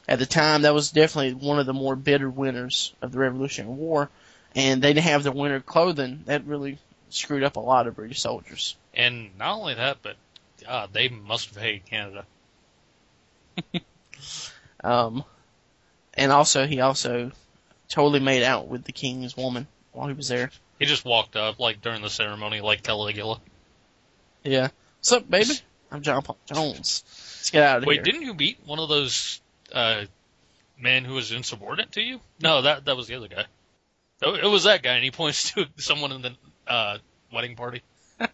[0.07, 3.73] at the time that was definitely one of the more bitter winters of the Revolutionary
[3.73, 4.09] War,
[4.55, 6.23] and they didn't have their winter clothing.
[6.25, 6.77] That really
[7.09, 8.75] screwed up a lot of British soldiers.
[8.93, 10.15] And not only that, but
[10.65, 12.25] God, they must have hated Canada.
[14.83, 15.23] Um,
[16.13, 17.31] and also he also
[17.87, 20.51] totally made out with the king's woman while he was there.
[20.77, 23.39] He just walked up like during the ceremony, like Caligula.
[24.43, 24.69] Yeah.
[24.99, 25.53] What's up, baby?
[25.91, 27.03] I'm John Paul Jones.
[27.05, 28.03] Let's get out of Wait, here.
[28.03, 29.39] Wait, didn't you meet one of those
[29.73, 30.05] uh,
[30.79, 32.19] men who was insubordinate to you?
[32.41, 33.45] No, that that was the other guy.
[34.23, 36.35] Oh, It was that guy, and he points to someone in the
[36.67, 36.97] uh,
[37.31, 37.81] wedding party.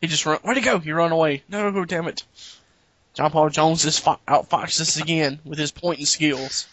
[0.00, 0.38] He just run.
[0.42, 0.78] Where'd he go?
[0.78, 1.42] He run away.
[1.48, 2.22] No, damn it.
[3.14, 6.68] John Paul Jones just fo- outfoxed us again with his pointing skills.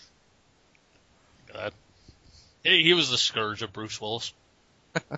[1.53, 1.73] God.
[2.63, 4.33] He, he was the scourge of Bruce Willis.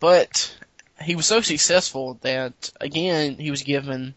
[0.00, 0.56] But
[1.02, 4.14] he was so successful that again he was given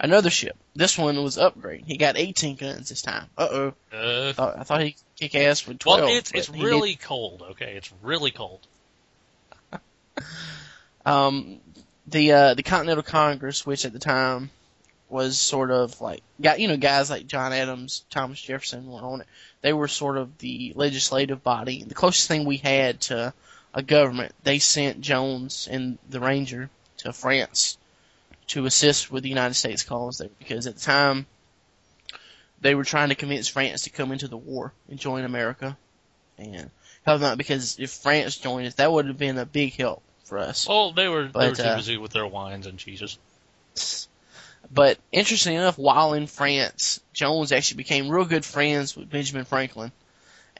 [0.00, 0.56] another ship.
[0.74, 1.84] This one was upgrade.
[1.86, 3.26] He got 18 guns this time.
[3.36, 3.74] Uh oh.
[3.92, 6.00] Uh, I thought, I thought he'd kick ass with 12.
[6.00, 7.42] well, it's it's really cold.
[7.50, 8.60] Okay, it's really cold.
[11.06, 11.60] um,
[12.06, 14.50] the uh, the Continental Congress, which at the time
[15.08, 19.22] was sort of like got you know guys like John Adams, Thomas Jefferson were on
[19.22, 19.26] it.
[19.60, 23.32] They were sort of the legislative body, the closest thing we had to
[23.74, 24.34] a government.
[24.44, 27.78] They sent Jones and the Ranger to France
[28.48, 31.26] to assist with the United States cause there because at the time
[32.60, 35.76] they were trying to convince France to come into the war and join America.
[36.38, 36.70] And
[37.04, 40.02] help them out because if France joined us, that would have been a big help
[40.24, 40.68] for us.
[40.68, 43.18] Well, they were they were too uh, busy with their wines and cheeses.
[44.70, 49.92] But interesting enough, while in France, Jones actually became real good friends with Benjamin Franklin.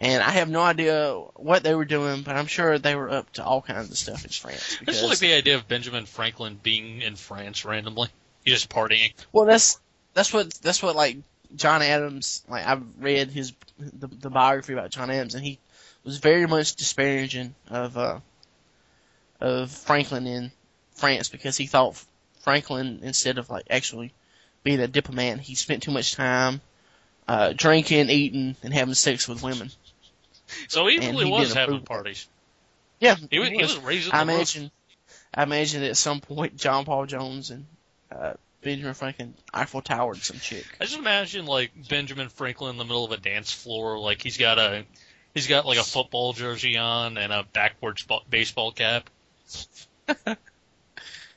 [0.01, 3.33] And I have no idea what they were doing, but I'm sure they were up
[3.33, 4.77] to all kinds of stuff in France.
[4.77, 8.09] I Because, just like the idea of Benjamin Franklin being in France randomly.
[8.45, 9.13] He's just partying.
[9.33, 9.81] well, that's
[10.15, 11.19] that's what that's what like
[11.55, 12.45] John Adams.
[12.49, 15.59] Like I've read his the, the biography about John Adams, and he
[16.05, 18.21] was very much disparaging of uh
[19.41, 20.53] of Franklin in
[20.93, 22.03] France because he thought
[22.41, 24.13] Franklin instead of like actually
[24.63, 26.61] being a diplomat, he spent too much time
[27.27, 29.71] uh drinking, eating, and having sex with women.
[30.69, 31.85] So he And really he was having it.
[31.85, 32.27] parties.
[33.01, 34.35] Yeah, He was, he was raising I the roof.
[34.35, 34.71] imagine,
[35.35, 37.67] I imagine at some point John Paul Jones and
[38.11, 38.33] uh,
[38.63, 40.67] Benjamin Franklin Eiffel Towered some chick.
[40.81, 44.37] I just imagine like Benjamin Franklin in the middle of a dance floor, like he's
[44.37, 44.85] got a
[45.35, 49.09] he's got like a football jersey on and a backwards baseball cap.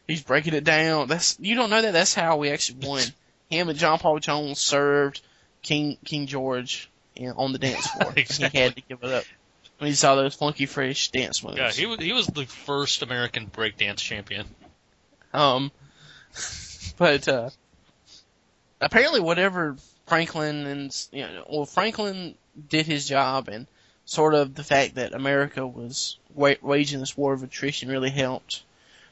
[0.07, 1.07] He's breaking it down.
[1.07, 1.93] That's you don't know that.
[1.93, 3.03] That's how we actually won.
[3.49, 5.21] Him and John Paul Jones served
[5.61, 8.13] King King George you know, on the dance floor.
[8.15, 8.59] Exactly.
[8.59, 9.25] He had to give it up
[9.77, 11.57] when he saw those funky fresh dance moves.
[11.57, 14.45] Yeah, he was he was the first American breakdance champion.
[15.33, 15.71] Um,
[16.97, 17.49] but uh,
[18.79, 22.35] apparently, whatever Franklin and you know, well, Franklin
[22.69, 23.67] did his job, and
[24.05, 28.63] sort of the fact that America was wa- waging this war of attrition really helped.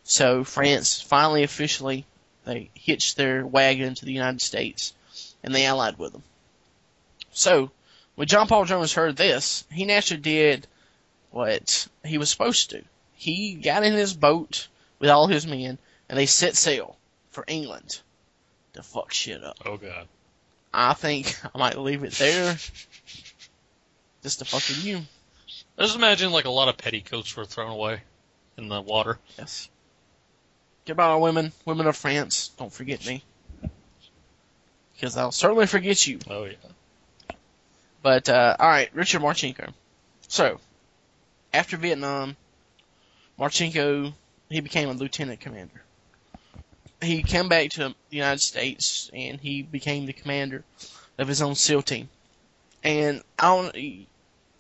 [0.04, 2.06] So France finally officially
[2.46, 4.94] they hitched their wagon to the United States,
[5.44, 6.24] and they allied with them.
[7.32, 7.72] So
[8.20, 10.68] when John Paul Jones heard this, he naturally did
[11.32, 12.84] what he was supposed to.
[13.14, 14.68] He got in his boat
[15.00, 15.78] with all his men
[16.10, 16.98] and they set sail
[17.32, 18.02] for England
[18.74, 19.60] to fuck shit up.
[19.66, 20.10] Oh god.
[20.74, 22.58] I think I might leave it there
[24.22, 24.98] just to fuck with you.
[25.78, 28.02] I just imagine like a lot of petticoats were thrown away
[28.58, 29.18] in the water.
[29.38, 29.70] Yes.
[30.86, 32.50] Goodbye, women, women of France.
[32.58, 33.24] Don't forget me.
[34.94, 36.20] Because I'll certainly forget you.
[36.30, 36.56] Oh yeah.
[38.02, 39.74] But, uh, alright, Richard Marcinko.
[40.28, 40.60] So,
[41.54, 42.38] after Vietnam,
[43.38, 44.14] Marcinko,
[44.50, 45.84] he became a lieutenant commander.
[47.02, 50.64] He came back to the United States and he became the commander
[51.18, 52.10] of his own SEAL team.
[52.84, 54.08] And I don't,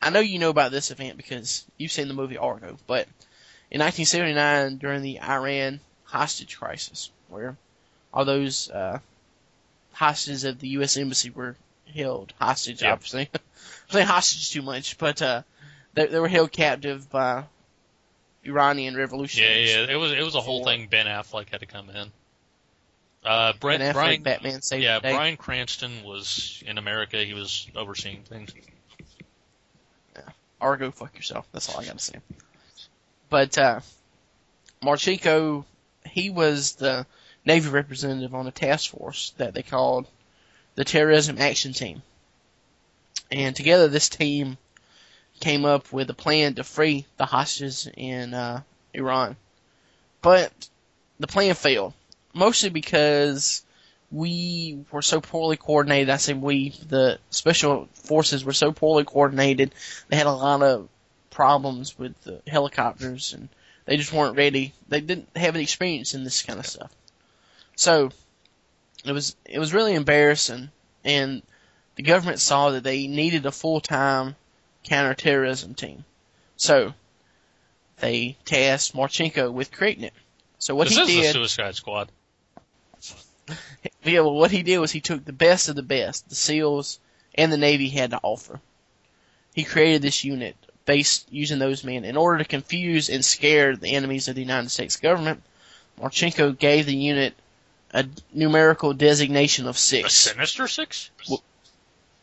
[0.02, 3.08] I know you know about this event because you've seen the movie Argo, but
[3.72, 7.58] in 1979 during the Iran hostage crisis, where
[8.14, 9.00] all those, uh,
[9.94, 10.96] hostages of the U.S.
[10.96, 11.58] Embassy were
[11.96, 12.94] held hostage, Yeah.
[12.94, 13.30] obviously.
[13.34, 13.40] I'm
[13.90, 15.42] saying hostage too much, but, uh,
[15.94, 17.44] they, they were held captive by
[18.46, 19.70] Iranian revolutionaries.
[19.72, 19.82] yeah.
[19.86, 20.88] yeah, It was it was a whole thing.
[20.88, 22.12] Ben Affleck had to come in.
[23.26, 25.00] Uh, Brett, Ben Affleck, Brian, Batman saved yeah.
[25.00, 27.18] Bryan Cranston was in America.
[27.18, 28.54] He was overseeing things.
[30.62, 31.48] or go fuck yourself.
[31.52, 32.20] That's all I gotta say.
[33.30, 33.80] But uh
[34.82, 35.66] Marcinko,
[36.06, 37.06] he was the
[37.46, 40.08] Navy representative on a task force that they called
[40.80, 42.02] the Terrorism Action Team.
[43.30, 44.58] And together this team
[45.42, 48.62] came up with a plan to free the hostages in uh,
[48.94, 49.36] Iran.
[50.22, 50.54] But
[51.20, 51.92] the plan failed.
[52.34, 53.62] Mostly because
[54.10, 56.10] we were so poorly coordinated.
[56.10, 59.76] I say we, the special forces were so poorly coordinated.
[60.08, 60.88] They had a lot of
[61.30, 63.50] problems with the helicopters and
[63.84, 64.74] they just weren't ready.
[64.88, 66.96] They didn't have any experience in this kind of stuff.
[67.76, 68.12] So
[69.06, 70.70] it was it was really embarrassing
[71.04, 71.42] and
[71.96, 74.36] the government saw that they needed a full-time
[74.84, 76.06] counterterrorism team.
[76.56, 76.94] So
[78.00, 80.14] they tasked Marcinko with creating it.
[80.60, 82.12] So what this he is did the Suicide Squad.
[84.04, 87.00] yeah, well, what he did was he took the best of the best, the SEALs
[87.36, 88.60] and the Navy had to offer.
[89.54, 93.94] He created this unit based using those men in order to confuse and scare the
[93.94, 95.44] enemies of the United States government.
[96.00, 97.34] Marcinko gave the unit
[97.92, 100.14] a numerical designation of The six.
[100.14, 101.12] Sinister Six?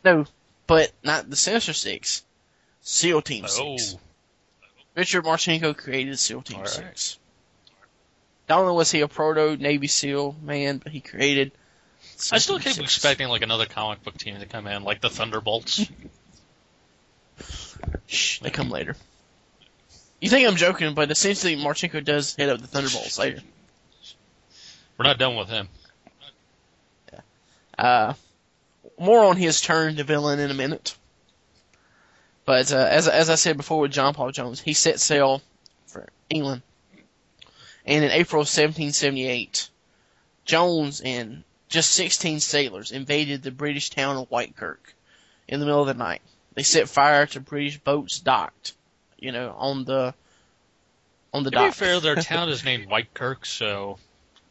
[0.04, 0.26] No,
[0.66, 2.22] but not the Sinister Six.
[2.82, 3.76] SEAL Team oh.
[3.76, 3.96] Six.
[4.94, 6.70] Richard Marcinko created SEAL Team All right.
[6.70, 7.18] Six.
[8.48, 11.52] Not only was he a proto Navy SEAL man, but he created.
[12.32, 12.78] I still keep Six.
[12.78, 15.86] expecting like another comic book team to come in, like the Thunderbolts.
[18.06, 18.96] Shh, they come later.
[20.20, 23.42] You think I'm joking, but essentially Marcinko does head up the Thunderbolts later.
[24.96, 25.68] We're not done with him.
[27.78, 28.14] Uh,
[28.98, 30.96] more on his turn to villain in a minute.
[32.46, 35.42] But uh, as as I said before with John Paul Jones, he set sail
[35.86, 36.62] for England,
[37.84, 39.68] and in April of 1778,
[40.44, 44.78] Jones and just 16 sailors invaded the British town of Whitekirk
[45.48, 46.22] in the middle of the night.
[46.54, 48.72] They set fire to British boats docked,
[49.18, 50.14] you know, on the
[51.34, 51.74] on the To be dock.
[51.74, 53.98] fair, their town is named Whitekirk, so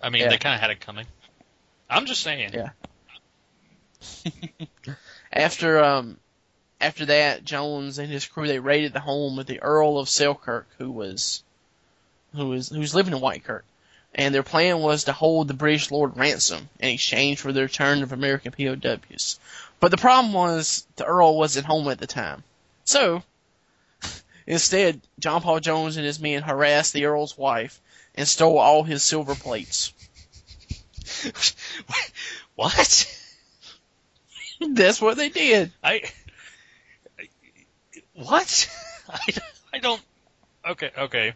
[0.05, 0.29] I mean Yeah.
[0.29, 1.07] they kind of had it coming.
[1.89, 2.51] I'm just saying.
[2.53, 2.69] Yeah.
[5.33, 6.17] After um
[6.79, 10.67] after that, Jones and his crew they raided the home of the Earl of Selkirk,
[10.77, 11.43] who was
[12.35, 13.63] who was who was living in Whitekirk.
[14.13, 18.03] And their plan was to hold the British Lord ransom in exchange for the return
[18.03, 19.39] of American POWs.
[19.79, 22.43] But the problem was the Earl wasn't home at the time.
[22.85, 23.23] So
[24.47, 27.81] instead, John Paul Jones and his men harassed the Earl's wife
[28.15, 29.91] and stole all his silver plates.
[32.55, 33.19] what?
[34.69, 35.71] That's what they did.
[35.83, 36.01] I,
[37.19, 37.27] I
[38.13, 38.69] what?
[39.09, 39.33] I,
[39.73, 40.01] I don't.
[40.67, 41.33] Okay, okay.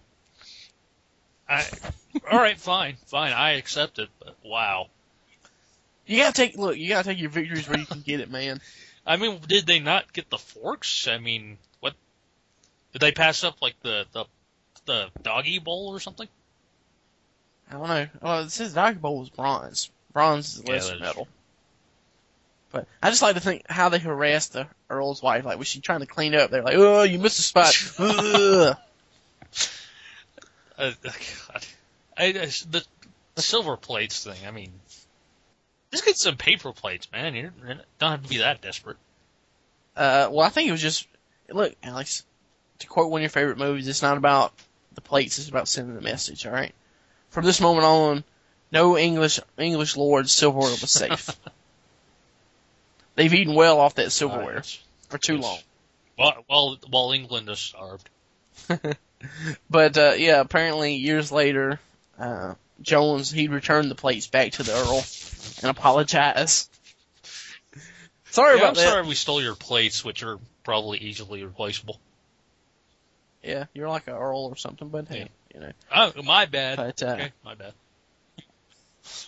[1.48, 1.66] I.
[2.32, 3.34] All right, fine, fine.
[3.34, 4.10] I accept it.
[4.20, 4.88] But wow.
[6.06, 6.78] You gotta take look.
[6.78, 8.62] You gotta take your victories where you can get it, man.
[9.06, 11.08] I mean, did they not get the forks?
[11.08, 11.94] I mean, what?
[12.94, 14.26] Did they pass up like the the
[14.86, 16.28] the doggy bowl or something?
[17.70, 18.08] I don't know.
[18.22, 19.90] Well, it says Doggy Bowl was bronze.
[20.14, 21.28] Bronze is Yeah, lesser is metal.
[22.72, 25.44] But I just like to think how they harassed the Earl's wife.
[25.46, 26.52] Like, was she trying to clean up?
[26.52, 27.76] They're like, "Oh, you missed a spot."
[30.78, 31.66] Uh, God.
[32.18, 32.32] I, I-
[32.70, 32.84] the,
[33.36, 34.38] the silver plates thing.
[34.48, 34.72] I mean,
[35.92, 37.36] just get some paper plates, man.
[37.36, 37.52] You
[38.00, 38.98] don't have to be that desperate.
[39.98, 41.08] uh, well, I think it was just
[41.50, 42.24] look, Alex.
[42.80, 44.54] To quote one of your favorite movies, it's not about
[44.96, 45.38] the plates.
[45.38, 46.46] It's about sending a message.
[46.46, 46.74] All right.
[47.30, 48.24] From this moment on,
[48.72, 51.30] no English English lord's silverware was safe.
[53.16, 54.80] They've eaten well off that silverware Yes.
[55.10, 55.60] for too long.
[56.16, 58.10] While, while while England is starved.
[59.70, 61.78] But uh, yeah, apparently years later,
[62.18, 65.04] uh, Jones he returned the plates back to the Earl
[65.62, 66.70] and apologized.
[68.32, 68.90] Sorry Yeah, about I'm that.
[68.90, 72.00] sorry we stole your plates, which are probably easily replaceable.
[73.44, 75.28] Yeah, you're like an Earl or something, but hey, Yeah.
[75.54, 75.72] You know.
[75.94, 76.78] Oh, my bad.
[76.78, 77.74] But uh, okay, my bad.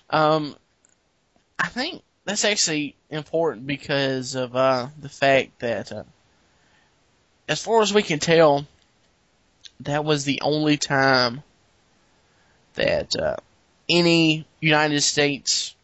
[0.09, 0.55] um,
[1.59, 6.03] I think that's actually important because of uh the fact that, uh,
[7.47, 8.65] as far as we can tell,
[9.81, 11.43] that was the only time
[12.75, 13.35] that uh,
[13.89, 15.75] any United States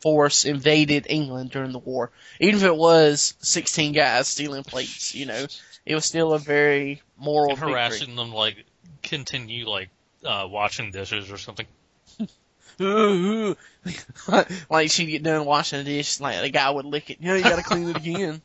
[0.00, 2.10] force invaded England during the war.
[2.40, 5.46] Even if it was 16 guys stealing plates, you know,
[5.84, 7.72] it was still a very moral And victory.
[7.72, 8.64] harassing them like
[9.02, 9.88] continue like
[10.24, 11.66] uh washing dishes or something.
[12.80, 12.84] Ooh,
[13.54, 13.56] ooh.
[14.70, 17.18] like she'd get done washing a dish, like the guy would lick it.
[17.20, 18.40] You know, you gotta clean it again.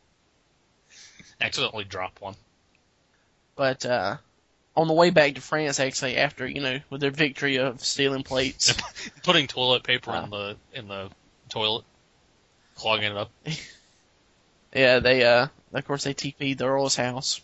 [1.41, 2.35] Accidentally drop one.
[3.55, 4.17] But uh
[4.75, 8.23] on the way back to France, actually, after you know, with their victory of stealing
[8.23, 8.73] plates,
[9.23, 10.23] Putting toilet paper Uh.
[10.23, 11.09] in the in the
[11.49, 11.85] toilet,
[12.75, 13.29] clogging it up.
[14.73, 17.41] yeah, they uh, of course, they TP'd the Earl's house.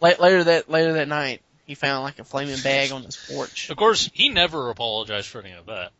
[0.00, 3.70] Later that later that night, he found like a flaming bag on his porch.
[3.70, 5.92] Of course, he never apologized for any of that.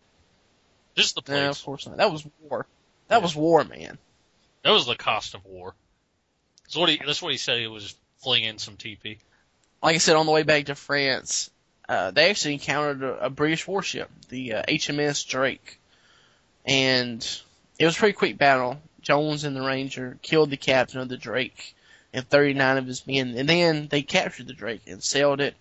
[0.94, 1.96] Just the No, of course not.
[1.96, 2.66] That was war.
[3.08, 3.22] That Yeah.
[3.22, 3.98] was war, man.
[4.62, 5.74] That was the cost of war.
[6.64, 7.00] That's what he.
[7.04, 7.58] That's what he said.
[7.58, 9.18] He was flinging some TP.
[9.82, 11.50] Like I said, on the way back to France,
[11.88, 15.80] uh, they actually encountered a, a British warship, the uh, HMS Drake,
[16.64, 17.26] and
[17.78, 18.80] it was a pretty quick battle.
[19.00, 21.74] Jones and the Ranger killed the captain of the Drake
[22.12, 25.54] and 39 of his men, and then they captured the Drake and sailed it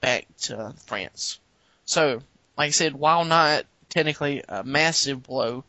[0.00, 1.38] back to France.
[1.84, 2.22] So,
[2.56, 5.64] like I said, while not technically a massive blow,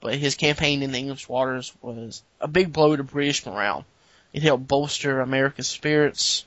[0.00, 3.84] but his campaign in the English waters was a big blow to British morale.
[4.32, 6.44] It helped bolster America's spirits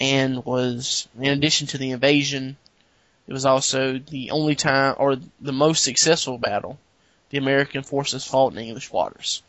[0.00, 2.56] and was, in addition to the invasion,
[3.26, 6.78] it was also the only time or the most successful battle
[7.30, 9.42] the American forces fought in English waters.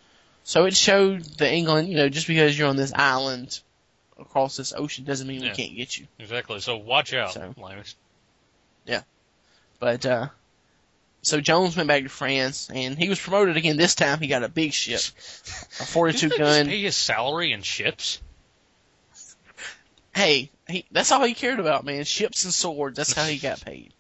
[0.44, 3.60] So it showed that England, you know, just because you're on this island
[4.20, 5.50] across this ocean doesn't mean Yeah.
[5.52, 6.08] we can't get you.
[6.20, 6.60] Exactly.
[6.60, 7.96] So watch out, So- Linus.
[9.80, 10.30] But uh
[11.24, 13.76] so Jones went back to France and he was promoted again.
[13.76, 15.02] This time he got a big ship,
[15.80, 16.66] a 42 Didn't gun.
[16.68, 18.22] pay his salary in ships?
[20.16, 22.04] hey, he, that's all he cared about, man.
[22.06, 22.96] Ships and swords.
[22.98, 23.94] That's how he got paid.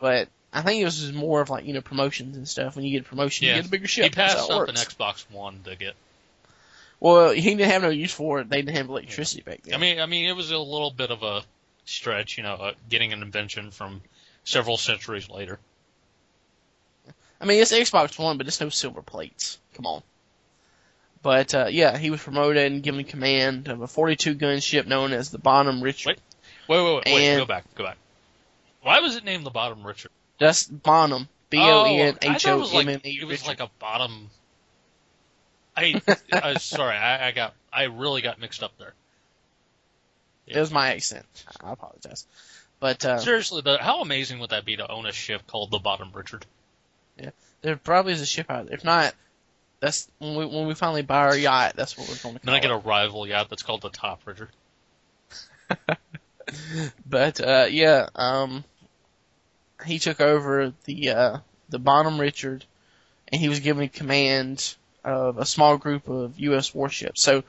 [0.00, 2.76] But I think it was just more of like you know promotions and stuff.
[2.76, 3.56] When you get a promotion, Yeah.
[3.56, 4.04] you get a bigger ship.
[4.04, 4.76] He passed up an.
[4.76, 5.94] Xbox One to get.
[7.00, 8.48] Well, he didn't have no use for it.
[8.48, 9.74] They didn't have electricity back then.
[9.74, 11.42] I mean, I mean, it was a little bit of a
[11.84, 14.00] stretch, you know, uh, getting an invention from
[14.44, 15.58] several centuries later.
[17.40, 19.58] I mean, it's Xbox One, but it's no silver plates.
[19.74, 20.02] Come on.
[21.22, 25.12] But uh, yeah, he was promoted and given command of a 42 gun ship known
[25.12, 26.18] as the Bonhomme Richard.
[26.68, 27.96] Wait, wait, wait, wait And- go back, go back.
[28.82, 30.10] Why was it named the Bottom Richard?
[30.38, 31.28] That's Bonhomme.
[31.50, 33.18] B O N Oh, I H thought it was like M M E.
[33.22, 34.30] it was like a bottom.
[35.76, 36.00] I,
[36.32, 38.94] I sorry, I, I got, I really got mixed up there.
[40.46, 41.24] It was my accent.
[41.62, 42.26] I apologize.
[42.80, 45.78] But uh, Seriously, though, how amazing would that be to own a ship called the
[45.78, 46.44] Bottom Richard?
[47.18, 47.30] Yeah,
[47.62, 48.74] there probably is a ship out there.
[48.74, 49.14] If not,
[49.80, 51.74] that's when we when we finally buy our yacht.
[51.76, 52.74] That's what we're going to call Then I get it.
[52.74, 54.48] a rival yacht that's called the Top Richard.
[57.06, 58.64] But uh, yeah, um,
[59.84, 62.64] he took over the uh, the Bonhomme Richard,
[63.28, 66.74] and he was given command of a small group of U.S.
[66.74, 67.22] warships.
[67.22, 67.44] So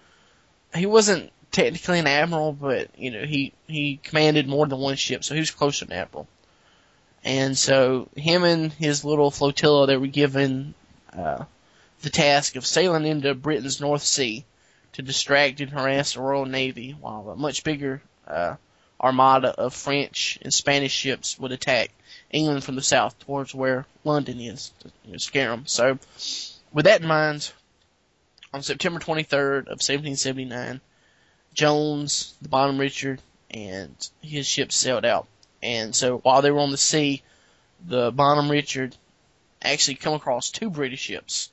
[0.74, 5.24] he wasn't technically an admiral, but you know he he commanded more than one ship,
[5.24, 6.28] so he was close to an admiral.
[7.24, 10.76] And so him and his little flotilla, they were given
[11.12, 11.46] uh,
[12.02, 14.46] the task of sailing into Britain's North Sea
[14.94, 18.56] to distract and harass the Royal Navy, while a much bigger uh,
[19.00, 21.92] armada of French and Spanish ships would attack
[22.32, 25.66] England from the south towards where London is to you know, scare them.
[25.66, 26.00] So,
[26.74, 27.52] with that in mind,
[28.54, 30.82] on September 23rd of 1779,
[31.54, 35.28] Jones, the Bonhomme Richard, and his ships sailed out.
[35.62, 37.24] And so while they were on the sea,
[37.86, 38.96] the Bonhomme Richard
[39.62, 41.50] actually come across two British ships,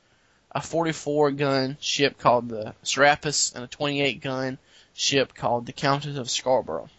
[0.51, 4.59] a 44 gun ship called the Serapis and a 28 gun
[4.95, 6.91] ship called the Countess of Scarborough.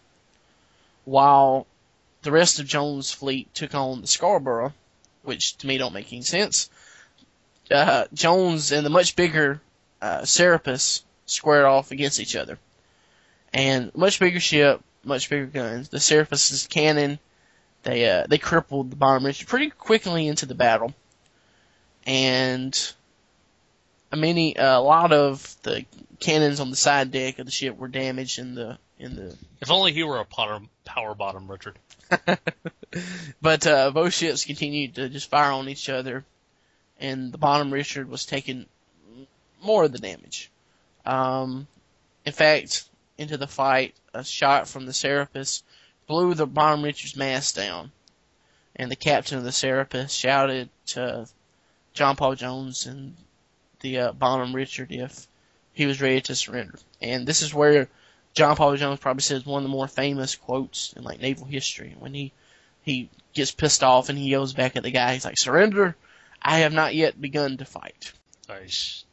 [1.04, 1.66] While
[2.22, 4.72] the rest of Jones' fleet took on the Scarborough,
[5.22, 6.70] which to me don't make any sense,
[7.70, 9.60] uh, Jones and the much bigger
[10.00, 12.58] uh, Serapis squared off against each other.
[13.52, 15.88] And much bigger ship, much bigger guns.
[15.88, 17.18] The Serapis' cannon,
[17.82, 20.94] they uh, they crippled the Richard pretty quickly into the battle.
[22.06, 22.76] And
[24.12, 25.84] many a lot of the
[26.20, 29.70] cannons on the side deck of the ship were damaged in the in the If
[29.70, 31.78] only he were a power, power bottom Richard.
[33.42, 36.24] but uh, both ships continued to just fire on each other,
[36.98, 38.66] and the bottom Richard was taking
[39.62, 40.50] more of the damage.
[41.04, 41.66] Um,
[42.24, 42.88] in fact,
[43.18, 45.62] into the fight, a shot from the Serapis
[46.06, 47.92] blew the bottom Richard's mast down,
[48.74, 51.26] and the captain of the Serapis shouted to
[51.92, 53.16] John Paul Jones and
[53.80, 55.26] the uh, Bonhomme Richard if
[55.74, 56.78] he was ready to surrender.
[57.02, 57.88] And this is where
[58.34, 61.94] John Paul Jones probably says one of the more famous quotes in like naval history
[62.00, 62.32] when he
[62.82, 65.14] he gets pissed off and he yells back at the guy.
[65.14, 65.96] He's like, "Surrender!
[66.42, 68.12] I have not yet begun to fight."
[68.48, 69.04] Nice.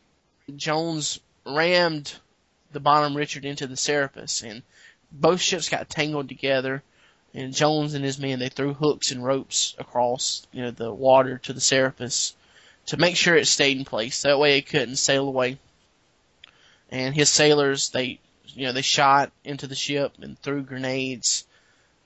[0.56, 2.16] Jones rammed
[2.72, 4.64] the Bonhomme Richard into the Serapis, and
[5.12, 6.82] both ships got tangled together.
[7.34, 11.38] And Jones and his men they threw hooks and ropes across you know the water
[11.38, 12.34] to the Serapis
[12.88, 14.24] to make sure it stayed in place.
[14.24, 15.60] That way it couldn't sail away.
[16.90, 18.20] And his sailors they
[18.56, 21.46] you know, they shot into the ship and threw grenades.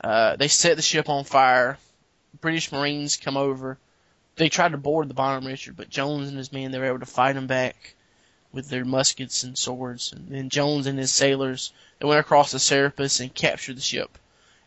[0.01, 1.77] Uh, they set the ship on fire.
[2.41, 3.77] British Marines come over.
[4.35, 6.99] They tried to board the Bonhomme Richard, but Jones and his men, they were able
[6.99, 7.95] to fight them back
[8.51, 10.11] with their muskets and swords.
[10.11, 14.17] And then Jones and his sailors, they went across the Serapis and captured the ship.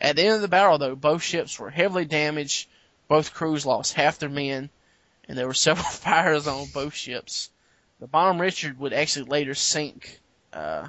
[0.00, 2.68] At the end of the battle, though, both ships were heavily damaged.
[3.08, 4.70] Both crews lost half their men,
[5.28, 7.50] and there were several fires on both ships.
[8.00, 10.20] The Bonhomme Richard would actually later sink
[10.52, 10.88] uh,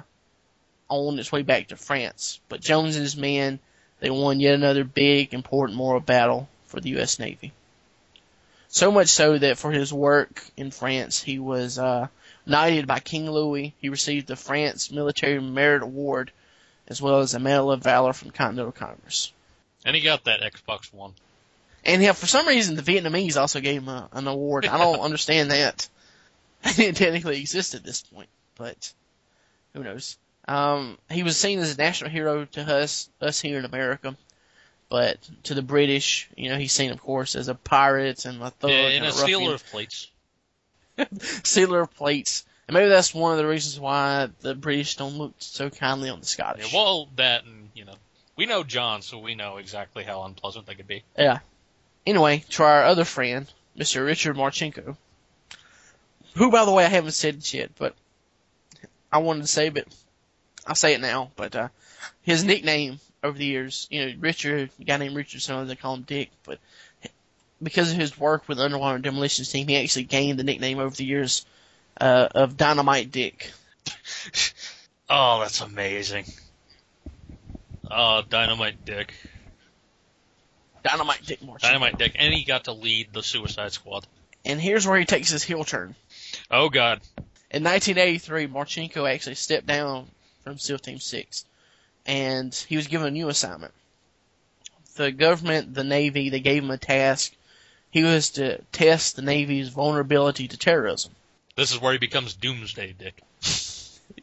[0.90, 3.60] on its way back to France, but Jones and his men
[4.00, 7.18] they won yet another big, important moral battle for the U.S.
[7.18, 7.52] Navy.
[8.68, 12.08] So much so that for his work in France, he was uh,
[12.46, 13.74] knighted by King Louis.
[13.80, 16.32] He received the France Military Merit Award,
[16.88, 19.32] as well as a Medal of Valor from Continental Congress.
[19.84, 21.12] And he got that Xbox One.
[21.84, 24.66] And yeah, for some reason, the Vietnamese also gave him a, an award.
[24.66, 25.88] I don't understand that.
[26.76, 28.92] Didn't technically exist at this point, but
[29.74, 30.16] who knows?
[30.50, 34.16] Um, he was seen as a national hero to us, us here in America,
[34.88, 38.50] but to the British, you know, he's seen, of course, as a pirate and a
[38.50, 40.08] thug Yeah, and and a a stealer of plates.
[41.44, 42.44] sealer of plates.
[42.66, 46.18] And maybe that's one of the reasons why the British don't look so kindly on
[46.18, 46.72] the Yeah, Scottish.
[46.74, 47.94] well, that and you know,
[48.34, 51.04] we know John, so we know exactly how unpleasant they could be.
[51.16, 51.38] Yeah.
[52.06, 53.46] Anyway, to our other friend,
[53.78, 54.04] Mr.
[54.04, 54.96] Richard Marcinko,
[56.34, 57.94] who, by the way, I haven't said it yet, but
[59.12, 59.86] I wanted to say, but
[60.66, 61.30] I'll say it now.
[61.36, 61.68] But uh,
[62.22, 65.94] his nickname over the years, you know, Richard, a guy named Richard, sometimes they call
[65.94, 66.58] him Dick, but
[67.62, 70.94] because of his work with the Underwater Demolitions Team, he actually gained the nickname over
[70.94, 71.44] the years
[72.00, 73.50] uh, of Dynamite Dick.
[75.12, 76.24] Oh, that's amazing.
[77.90, 79.12] Oh, Dynamite Dick.
[80.84, 81.62] Dynamite Dick Marcinko.
[81.62, 82.12] Dynamite Dick.
[82.14, 84.06] And he got to lead the Suicide Squad.
[84.44, 85.96] And here's where he takes his heel turn.
[86.48, 87.00] Oh, God.
[87.50, 90.06] In 1983, Marcinko actually stepped down
[90.42, 91.44] from SEAL Team 6,
[92.06, 93.72] and he was given a new assignment.
[94.96, 97.32] The government, the Navy, they gave him a task.
[97.90, 101.12] He was to test the Navy's vulnerability to terrorism.
[101.56, 103.22] This is where he becomes Doomsday Dick.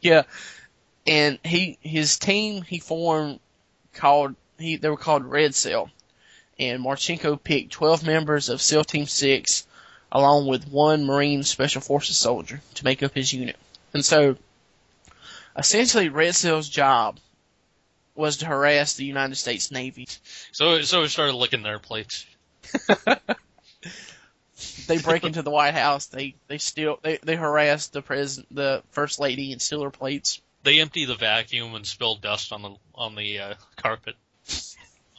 [0.00, 0.24] Yeah,
[1.06, 3.40] and he his team he formed
[3.94, 5.90] called he they were called Red Cell,
[6.58, 9.66] and Marcinko picked 12 members of SEAL Team 6
[10.12, 13.56] along with one Marine Special Forces soldier to make up his unit.
[13.92, 14.36] And so,
[15.58, 17.18] essentially, Red Seal's job
[18.14, 20.08] was to harass the United States Navy.
[20.52, 22.26] So, so he started licking their plates.
[24.86, 26.06] They break into the White House.
[26.06, 30.40] They they steal they they harass the president, the first lady, and steal her plates.
[30.64, 34.16] They empty the vacuum and spill dust on the on the uh, carpet.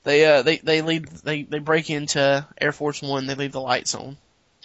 [0.03, 3.27] They uh they they leave they they break into Air Force One.
[3.27, 4.17] They leave the lights on,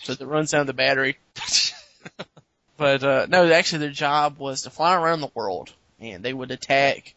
[0.02, 1.18] so it runs down the battery.
[2.76, 6.50] But uh no, actually their job was to fly around the world and they would
[6.50, 7.14] attack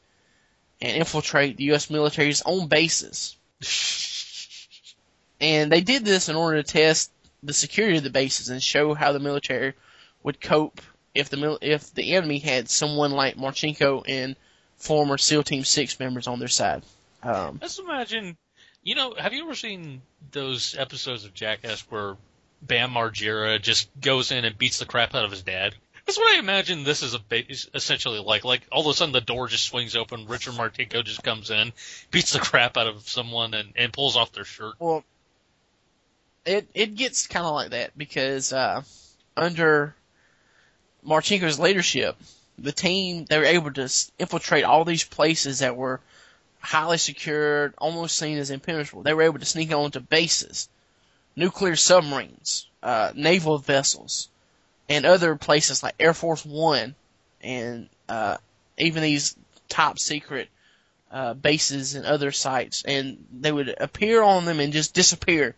[0.82, 1.90] and infiltrate the U.S.
[1.90, 3.36] military's own bases.
[5.40, 7.12] And they did this in order to test
[7.44, 9.74] the security of the bases and show how the military
[10.24, 10.82] would cope
[11.14, 14.36] if the mil- if the enemy had someone like Marcinko and
[14.78, 16.84] former SEAL Team Six members on their side.
[17.24, 18.38] Um, Let's imagine,
[18.84, 20.02] you know, have you ever seen
[20.32, 22.18] those episodes of Jackass where
[22.62, 25.76] Bam Margera just goes in and beats the crap out of his dad?
[26.06, 27.18] That's what I imagine this is
[27.74, 28.46] essentially like.
[28.46, 31.74] Like all of a sudden the door just swings open, Richard Marcinko just comes in,
[32.12, 34.76] beats the crap out of someone, and, and pulls off their shirt.
[34.80, 35.04] Well,
[36.46, 38.84] it it gets kind of like that because uh,
[39.36, 39.96] under
[41.06, 42.16] Marcinko's leadership,
[42.58, 46.00] the team they were able to infiltrate all these places that were
[46.62, 49.04] highly secured, almost seen as impenetrable.
[49.04, 50.70] They were able to sneak onto bases,
[51.38, 54.28] nuclear submarines, uh, naval vessels,
[54.90, 56.96] and other places like Air Force One,
[57.42, 58.38] and uh,
[58.78, 59.36] even these
[59.70, 60.50] top secret
[61.12, 65.56] uh, bases and other sites, and they would appear on them and just disappear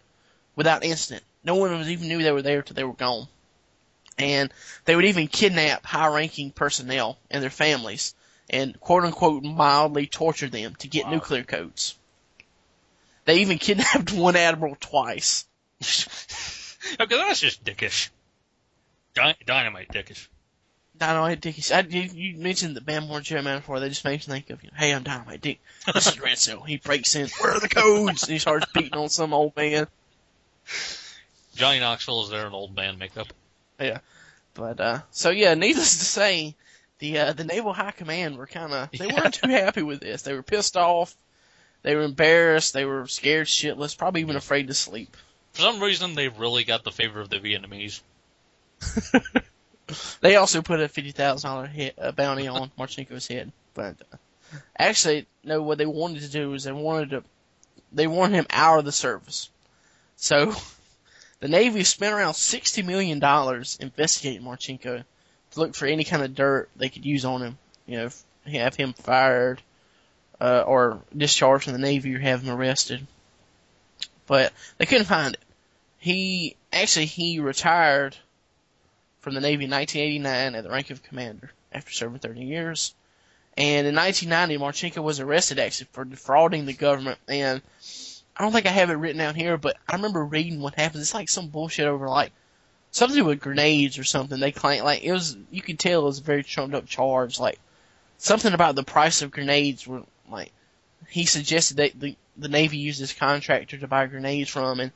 [0.56, 1.24] without incident.
[1.44, 3.28] No one was even knew they were there till they were gone.
[4.18, 4.52] And
[4.84, 8.14] they would even kidnap high-ranking personnel and their families,
[8.50, 11.14] and quote unquote mildly torture them to get Wow.
[11.14, 11.96] nuclear codes.
[13.24, 15.46] They even kidnapped one admiral twice.
[17.00, 18.10] okay, that's just dickish.
[19.16, 20.28] Dy- dynamite dickish.
[21.00, 21.56] Dynamite Dick.
[21.72, 23.80] I, you, you mentioned the Bam Margera before.
[23.80, 25.62] They just makes me think of, you know, hey, I'm Dynamite Dick.
[25.94, 27.30] This is Red He breaks in.
[27.40, 28.24] Where are the codes?
[28.24, 29.88] And he starts beating on some old man.
[31.56, 33.28] Johnny Knoxville is there in old man makeup.
[33.80, 34.00] Yeah,
[34.54, 36.56] but uh, so yeah, needless to say,
[37.00, 39.16] the uh, the Naval High Command were kind of they Yeah.
[39.22, 40.22] weren't too happy with this.
[40.24, 41.16] They were pissed off.
[41.82, 42.74] They were embarrassed.
[42.74, 43.98] They were scared shitless.
[43.98, 45.16] Probably even afraid to sleep.
[45.54, 48.02] For some reason, they really got the favor of the Vietnamese.
[50.22, 53.52] They also put a fifty thousand dollar uh, bounty on Marcinko's head.
[53.74, 54.18] But uh,
[54.78, 55.62] actually, no.
[55.62, 57.24] What they wanted to do is they wanted to
[57.92, 59.50] they wanted him out of the service.
[60.16, 60.54] So
[61.40, 65.04] the Navy spent around sixty million dollars investigating Marcinko
[65.52, 67.58] to look for any kind of dirt they could use on him.
[67.86, 68.10] You know,
[68.46, 69.62] have him fired
[70.40, 73.06] uh, or discharged from the Navy or have him arrested.
[74.30, 75.42] But they couldn't find it.
[75.98, 78.16] He actually he retired
[79.22, 82.94] from the Navy in 1989 at the rank of commander after serving 30 years.
[83.58, 87.18] And in 1990, Marcinko was arrested actually for defrauding the government.
[87.28, 87.64] And
[88.38, 91.02] I don't think I have it written down here, but I remember reading what happened.
[91.02, 92.32] It's like some bullshit over like
[92.92, 94.40] something with grenades or something.
[94.40, 95.38] They claim like it was.
[95.50, 97.40] You could tell it was a very trumped up charge.
[97.40, 97.60] Like
[98.20, 100.52] something about the price of grenades were like
[101.10, 104.92] he suggested that the the Navy used this contractor to buy grenades from, and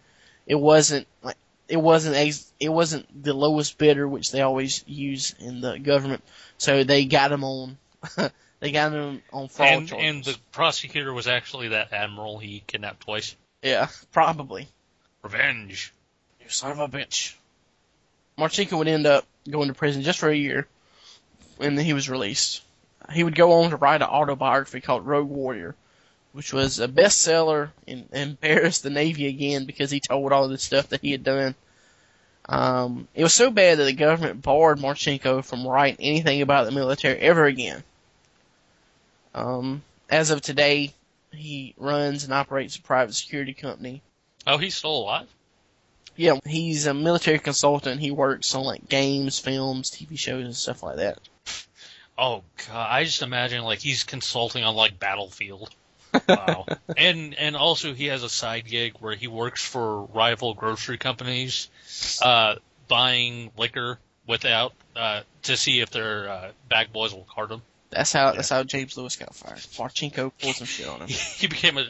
[0.48, 1.38] it wasn't like
[1.68, 6.24] it wasn't a, it wasn't the lowest bidder, which they always use in the government.
[6.58, 7.78] So they got him on
[8.60, 10.08] they got him on fraud And, charges.
[10.08, 13.36] and the prosecutor was actually that admiral he kidnapped twice.
[13.62, 14.68] yeah, probably.
[15.22, 15.94] Revenge.
[16.42, 17.36] You son of a bitch.
[18.38, 20.68] Marcinko would end up going to prison just for a year,
[21.60, 22.62] and then he was released.
[23.12, 25.76] He would go on to write an autobiography called Rogue Warrior,
[26.34, 30.90] which was a bestseller and embarrassed the Navy again because he told all the stuff
[30.90, 31.56] that he had done.
[32.50, 36.72] Um, it was so bad that the government barred Marcinko from writing anything about the
[36.72, 37.84] military ever again.
[39.34, 40.92] Um, as of today,
[41.32, 44.02] he runs and operates a private security company
[44.46, 45.28] Oh, he's still alive?
[46.16, 48.02] yeah, he's a military consultant.
[48.02, 51.20] He works on like games, films, TV shows, and stuff like that.
[52.16, 55.74] Oh god, I just imagine like he's consulting on like Battlefield.
[56.28, 56.66] Wow.
[56.98, 61.70] and and also he has a side gig where he works for rival grocery companies,
[62.22, 62.56] uh,
[62.88, 67.62] buying liquor without uh, to see if their uh, bag boys will card him.
[67.90, 69.58] That's how that's how James Lewis got fired.
[69.58, 71.08] Marcinko pulled some shit on him.
[71.38, 71.86] He became a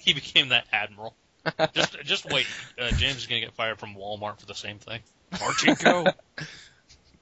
[0.00, 1.14] he became that admiral.
[1.72, 2.46] Just just wait,
[2.80, 5.00] uh, James is gonna get fired from Walmart for the same thing.
[5.32, 6.14] Marcinko.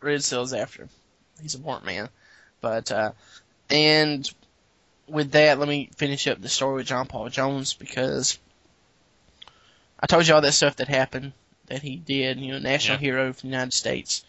[0.02, 0.88] Red Cell's after him.
[1.40, 2.10] He's a smart man.
[2.60, 3.12] But uh
[3.70, 4.30] and
[5.10, 8.38] with that, let me finish up the story with John Paul Jones because
[9.98, 11.32] I told you all that stuff that happened
[11.66, 13.00] that he did, you know, national Yeah.
[13.00, 14.24] hero for the United States.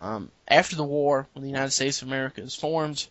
[0.00, 3.06] Um, after the war, when the United States of America was formed,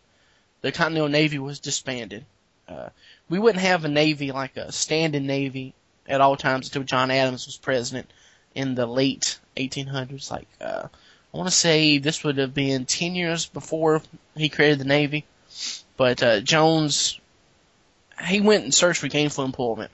[0.61, 2.25] the Continental Navy was disbanded.
[2.67, 2.89] Uh,
[3.29, 5.73] we wouldn't have a navy like a standing navy
[6.07, 8.09] at all times until John Adams was president
[8.55, 10.31] in the late 1800s.
[10.31, 10.87] Like, uh,
[11.33, 14.01] I want to say this would have been 10 years before
[14.35, 15.25] he created the Navy.
[15.97, 17.19] But, uh, Jones,
[18.25, 19.91] he went and searched for gainful employment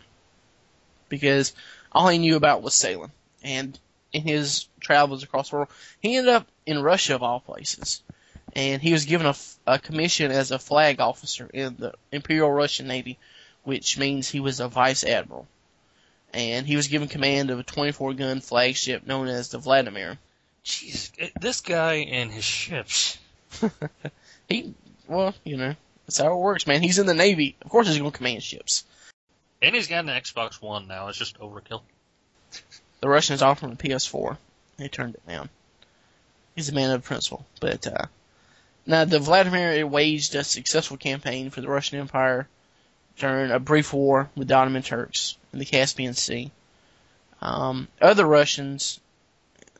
[1.09, 1.53] because
[1.91, 3.11] all he knew about was sailing.
[3.43, 3.77] And
[4.11, 8.01] in his travels across the world, he ended up in Russia of all places.
[8.55, 9.33] And he was given
[9.65, 13.17] a commission as a flag officer in the Imperial Russian Navy,
[13.63, 15.47] which means he was a vice admiral.
[16.33, 20.17] And he was given command of a 24 gun flagship known as the Vladimir.
[20.65, 23.17] Jeez, this guy and his ships.
[24.49, 24.73] He,
[25.07, 25.75] well, you know,
[26.05, 26.81] that's how it works, man.
[26.81, 27.55] He's in the Navy.
[27.61, 28.83] Of course he's going to command ships.
[29.61, 31.07] And he's got an Xbox One now.
[31.07, 31.81] It's just overkill.
[32.99, 34.37] The Russians offered him a PS4.
[34.77, 35.49] He turned it down.
[36.55, 37.45] He's a man of principle.
[37.59, 38.05] But, uh,
[38.85, 42.47] now the Vladimir waged a successful campaign for the Russian Empire
[43.17, 46.51] during a brief war with the Ottoman Turks in the Caspian Sea.
[47.41, 48.99] Um, other Russians,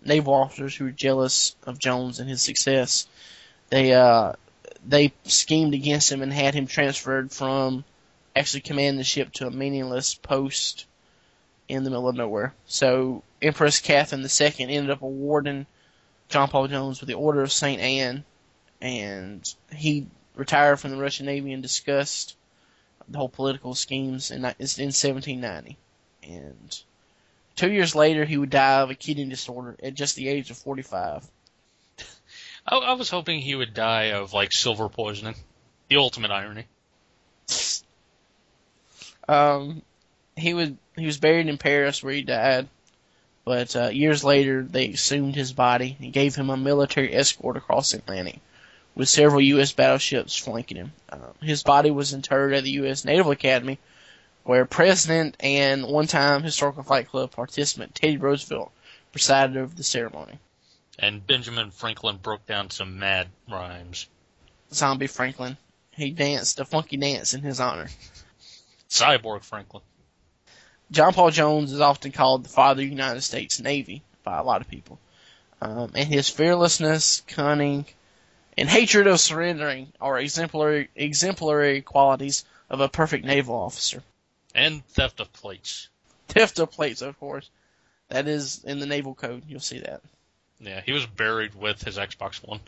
[0.05, 3.07] naval officers who were jealous of Jones and his success,
[3.69, 4.33] they, uh,
[4.85, 7.83] they schemed against him and had him transferred from
[8.35, 10.85] actually commanding the ship to a meaningless post
[11.67, 12.53] in the middle of nowhere.
[12.65, 15.65] So Empress Catherine II ended up awarding
[16.29, 17.79] John Paul Jones with the Order of St.
[17.79, 18.23] Anne,
[18.81, 22.35] and he retired from the Russian Navy in disgust
[23.07, 25.77] the whole political schemes in, in 1790.
[26.23, 26.79] And
[27.55, 30.57] two years later, he would die of a kidney disorder at just the age of
[30.57, 31.29] 45.
[32.65, 35.35] I, I was hoping he would die of like silver poisoning.
[35.89, 36.65] The ultimate irony.
[39.27, 39.81] Um,
[40.35, 42.67] he was he was buried in Paris where he died,
[43.45, 47.91] but uh, years later they exhumed his body and gave him a military escort across
[47.91, 48.39] the Atlantic,
[48.95, 49.71] with several U.S.
[49.71, 50.93] battleships flanking him.
[51.09, 53.05] Um, his body was interred at the U.S.
[53.05, 53.79] Naval Academy,
[54.43, 58.71] where President and one-time Historical Fight Club participant Teddy Roosevelt
[59.11, 60.39] presided over the ceremony.
[60.99, 64.07] And Benjamin Franklin broke down some mad rhymes.
[64.71, 65.57] Zombie Franklin,
[65.91, 67.89] he danced a funky dance in his honor.
[68.89, 69.83] Cyborg Franklin.
[70.91, 74.43] John Paul Jones is often called the father of the United States Navy by a
[74.43, 74.99] lot of people.
[75.61, 77.85] Um, and his fearlessness, cunning,
[78.57, 84.03] and hatred of surrendering are exemplary exemplary qualities of a perfect naval officer.
[84.53, 85.89] And theft of plates.
[86.27, 87.49] Theft of plates, of course.
[88.09, 89.43] That is in the naval code.
[89.47, 90.01] You'll see that.
[90.63, 92.61] Yeah, he was buried with his Xbox One,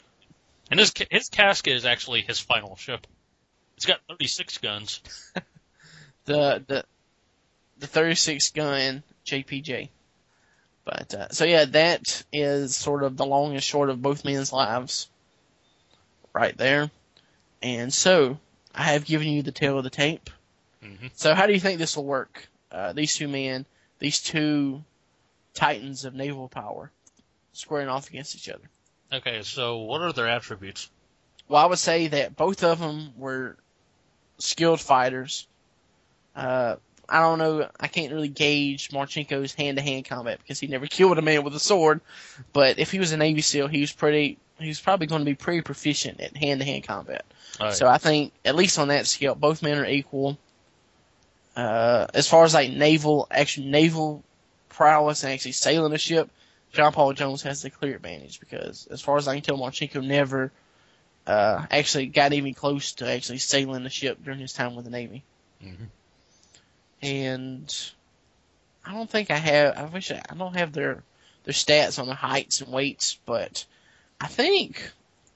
[0.69, 3.07] and his his casket is actually his final ship.
[3.77, 5.01] It's got 36 guns.
[6.25, 6.85] The the
[7.77, 9.89] the 36 gun JPJ.
[10.83, 14.51] But uh, so yeah, that is sort of the long and short of both men's
[14.51, 15.07] lives,
[16.33, 16.89] right there.
[17.61, 18.39] And so
[18.73, 20.29] I have given you the tale of the tape.
[20.81, 22.47] hmm So how do you think this will work?
[22.71, 23.65] Uh, these two men,
[23.99, 24.83] these two
[25.53, 26.91] titans of naval power,
[27.55, 28.69] squaring off against each other.
[29.11, 30.89] Okay, so what are their attributes?
[31.47, 33.55] Well, I would say that both of them were
[34.39, 35.47] skilled fighters.
[36.35, 36.75] Uh,
[37.07, 37.69] I don't know.
[37.79, 41.59] I can't really gauge Marcinko's hand-to-hand combat because he never killed a man with a
[41.59, 42.01] sword.
[42.51, 44.37] But if he was a Navy SEAL, he was pretty.
[44.59, 47.25] He was probably going to be pretty proficient at hand-to-hand combat.
[47.59, 47.73] Right.
[47.73, 50.37] So I think at least on that scale, both men are equal.
[51.55, 54.23] Uh, as far as like naval, actually naval
[54.69, 56.29] prowess and actually sailing a ship,
[56.75, 60.05] John Paul Jones has the clear advantage because as far as I can tell, Marcinko
[60.05, 60.51] never
[61.25, 64.91] uh, actually got even close to actually sailing the ship during his time with the
[64.91, 65.23] Navy.
[65.63, 65.87] Mhm.
[67.01, 67.91] And
[68.85, 69.77] I don't think I have.
[69.77, 71.03] I wish I, I don't have their
[71.43, 73.65] their stats on their heights and weights, but
[74.19, 74.91] I think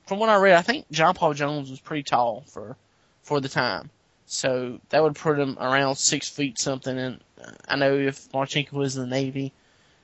[0.07, 2.75] from what I read, I think John Paul Jones was pretty tall for
[3.23, 3.89] for the time.
[4.25, 6.97] So that would put him around six feet something.
[6.97, 7.19] And
[7.67, 9.51] I know if Marcinko was in the Navy,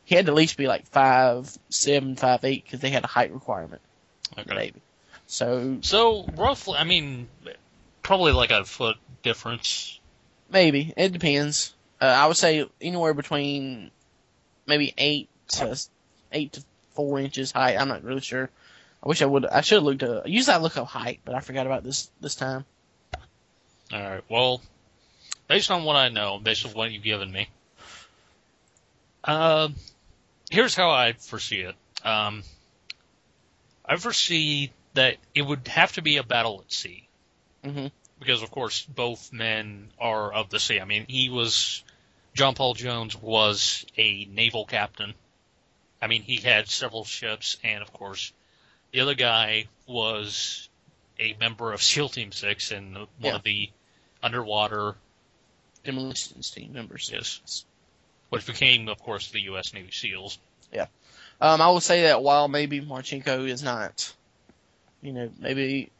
[0.06, 3.08] he had to at least be like five seven, five eight because they had a
[3.08, 3.82] height requirement
[4.38, 4.56] Okay.
[4.56, 4.82] Navy.
[5.28, 7.28] So So roughly, I mean,
[8.02, 10.00] probably like a foot difference.
[10.50, 11.74] maybe it depends.
[12.02, 13.92] Uh, I would say anywhere between
[14.68, 15.80] maybe eight to
[16.32, 17.78] eight to four inches height.
[17.80, 18.50] I'm not really sure.
[19.04, 19.46] I wish I would.
[19.46, 20.28] I should have looked up.
[20.28, 22.66] Usually I look up height, but I forgot about this this time.
[23.94, 24.24] All right.
[24.30, 24.62] Well,
[25.48, 27.48] based on what I know, based on what you've given me,
[29.24, 29.70] uh,
[30.56, 31.76] here's how I foresee it.
[32.04, 32.44] Um,
[33.86, 37.08] I foresee that it would have to be a battle at sea
[37.64, 37.88] hmm
[38.18, 40.80] because, of course, both men are of the sea.
[40.80, 41.84] I mean, he was
[42.34, 45.14] John Paul Jones was a naval captain.
[46.02, 48.32] I mean, he had several ships, and of course,
[48.92, 50.70] the other guy was
[51.20, 53.36] a member of SEAL Team Six and one Yeah.
[53.36, 53.70] of the
[54.24, 54.96] underwater
[55.84, 57.10] Demolitions team members.
[57.14, 57.66] Yes.
[58.36, 59.74] Which became, of course, the U.S.
[59.74, 60.38] Navy SEALs.
[60.72, 60.88] Yeah.
[61.42, 64.14] Um, I will say that while maybe Marcinko is not,
[65.02, 65.92] you know, maybe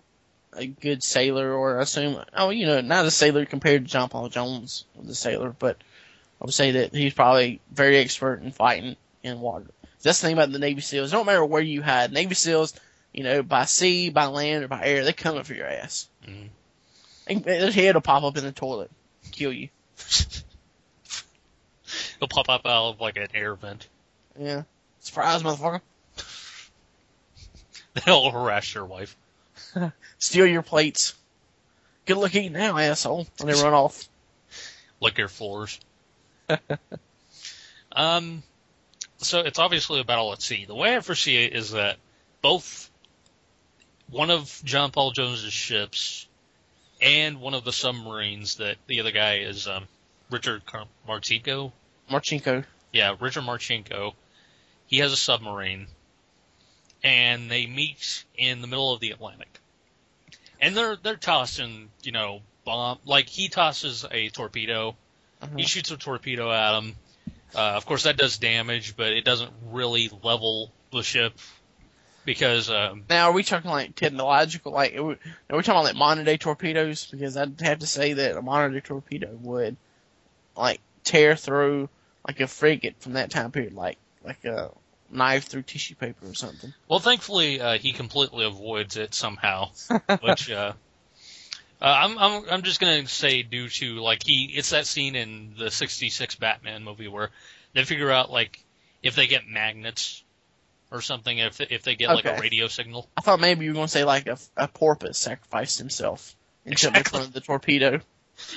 [0.56, 4.10] a good sailor or I assume, oh, you know, not a sailor compared to John
[4.10, 5.78] Paul Jones, the sailor, but
[6.42, 9.66] I would say that he's probably very expert in fighting in water.
[10.02, 11.12] That's the thing about the Navy SEALs.
[11.12, 12.14] It don't matter where you hide.
[12.14, 12.74] Navy SEAls,
[13.12, 16.08] you know, by sea, by land, or by air, they coming for your ass.
[16.28, 16.50] Mhm.
[17.28, 18.92] And their head will pop up in the toilet,
[19.32, 19.70] kill you.
[22.20, 23.88] He'll pop up out of like an air vent.
[24.40, 24.64] Yeah.
[25.00, 25.82] Surprise, motherfucker.
[28.06, 29.16] They'll harass your wife.
[30.18, 31.14] Steal your plates.
[32.06, 33.28] Good luck eating now, asshole.
[33.40, 34.08] And they run off.
[35.02, 35.80] lick your floors.
[37.92, 38.44] um,
[39.18, 40.66] so it's obviously a battle at sea.
[40.66, 41.98] The way I foresee it is that
[42.42, 42.90] both
[44.10, 46.28] one of John Paul Jones's ships
[47.02, 49.88] and one of the submarines that the other guy is um,
[50.30, 50.88] Richard Car-
[52.10, 52.64] Marcinko.
[52.92, 54.14] Yeah, Richard Marcinko.
[54.88, 55.88] He has a submarine,
[57.04, 59.60] and they meet in the middle of the Atlantic.
[60.62, 64.96] And they're they're tossing, you know, bomb like he tosses a torpedo
[65.42, 65.58] Uh-huh.
[65.58, 66.96] he shoots a torpedo at him.
[67.54, 71.34] Uh, of course, that does damage, but it doesn't really level the ship
[72.26, 74.72] because um, Now, are we talking like technological?
[74.72, 75.14] Like, are we,
[75.50, 77.08] are we talking like modern day torpedoes?
[77.10, 79.78] Because I'd have to say that a modern day torpedo would
[80.58, 81.88] like tear through
[82.28, 84.72] like a frigate from that time period, like like a
[85.10, 86.74] knife through tissue paper or something.
[86.90, 89.70] well, thankfully uh, he completely avoids it somehow.
[90.22, 90.74] which uh,
[91.82, 95.54] uh, I'm I'm I'm just gonna say due to like he it's that scene in
[95.58, 97.30] the '66 Batman movie where
[97.74, 98.60] they figure out like
[99.04, 100.24] if they get magnets
[100.92, 103.08] or something if if they get like a radio signal.
[103.16, 106.36] I thought maybe you were going to say like a, a porpoise sacrificed himself
[106.66, 107.18] and jumped in Exactly.
[107.20, 108.02] front of the torpedo.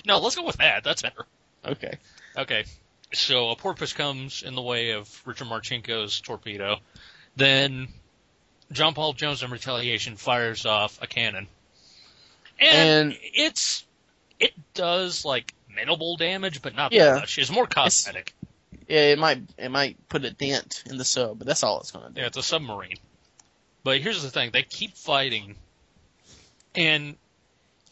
[0.06, 0.84] No, let's go with that.
[0.84, 1.26] That's better.
[1.64, 1.98] Okay.
[2.38, 2.64] Okay.
[3.12, 6.76] So a porpoise comes in the way of Richard Marcinko's torpedo.
[7.36, 7.88] Then
[8.72, 11.46] John Paul Jones in retaliation fires off a cannon.
[12.60, 13.84] And, And- it's
[14.38, 17.14] it does like minimal damage, but not Yeah.
[17.14, 17.38] that much.
[17.38, 18.34] It's more cosmetic.
[18.88, 21.90] Yeah, it might it might put a dent in the sub, but that's all it's
[21.90, 22.20] going to do.
[22.20, 22.98] Yeah, it's a submarine.
[23.84, 25.56] But here's the thing, they keep fighting
[26.74, 27.16] and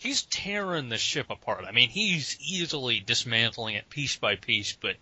[0.06, 1.64] he's tearing the ship apart.
[1.66, 4.96] I mean, he's easily dismantling it piece by piece, but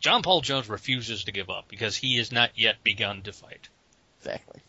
[0.00, 3.68] John Paul Jones refuses to give up because he has not yet begun to fight.
[4.20, 4.60] Exactly.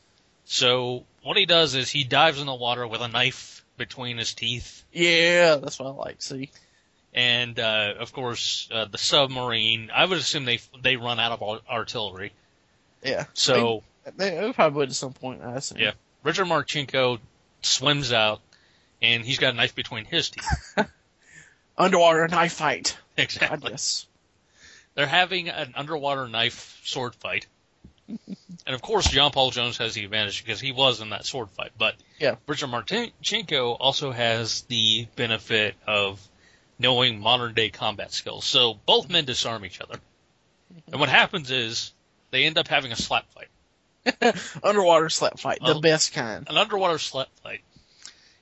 [0.45, 4.33] So what he does is he dives in the water with a knife between his
[4.33, 6.21] teeth, Yeah, that's what I like.
[6.21, 6.49] See,
[7.13, 9.89] and uh, of course uh, the submarine.
[9.93, 12.33] I would assume they they run out of artillery.
[13.03, 13.25] yeah.
[13.33, 13.83] So
[14.17, 15.41] they, they probably would at some point.
[15.43, 15.79] I assume.
[15.79, 15.91] Yeah.
[16.23, 17.19] Richard Marcinko
[17.61, 18.41] swims out,
[19.01, 20.77] and he's got a knife between his teeth.
[21.77, 22.97] Underwater knife fight.
[23.17, 23.73] Exactly.
[24.95, 27.47] They're having an underwater knife sword fight.
[28.07, 31.49] and of course, John Paul Jones has the advantage because he was in that sword
[31.51, 31.71] fight.
[31.77, 32.35] But Yeah.
[32.47, 36.19] Richard Marcinko also has the benefit of
[36.77, 38.45] knowing modern day combat skills.
[38.45, 39.99] So both men disarm each other.
[40.91, 41.93] And what happens is
[42.31, 46.47] they end up having a slap fight, Underwater slap fight, the best kind.
[46.49, 47.61] an underwater slap fight.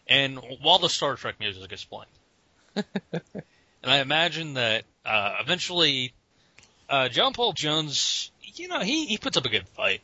[0.08, 2.05] And while the Star Trek music is playing,
[3.14, 6.14] and I imagine that uh, eventually
[6.89, 10.01] uh, John Paul Jones, you know, he, he puts up a good fight,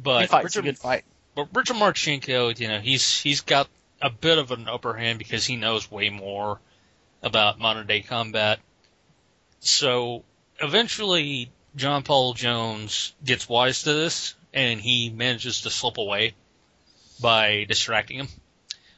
[0.00, 1.04] but he fights Richard, a good fight.
[1.34, 3.68] but Richard Marcinko, you know, he's he's got
[4.00, 6.58] a bit of an upper hand because he knows way more
[7.22, 8.58] about modern day combat.
[9.60, 10.24] So
[10.60, 16.34] eventually, John Paul Jones gets wise to this, and he manages to slip away
[17.20, 18.28] by distracting him.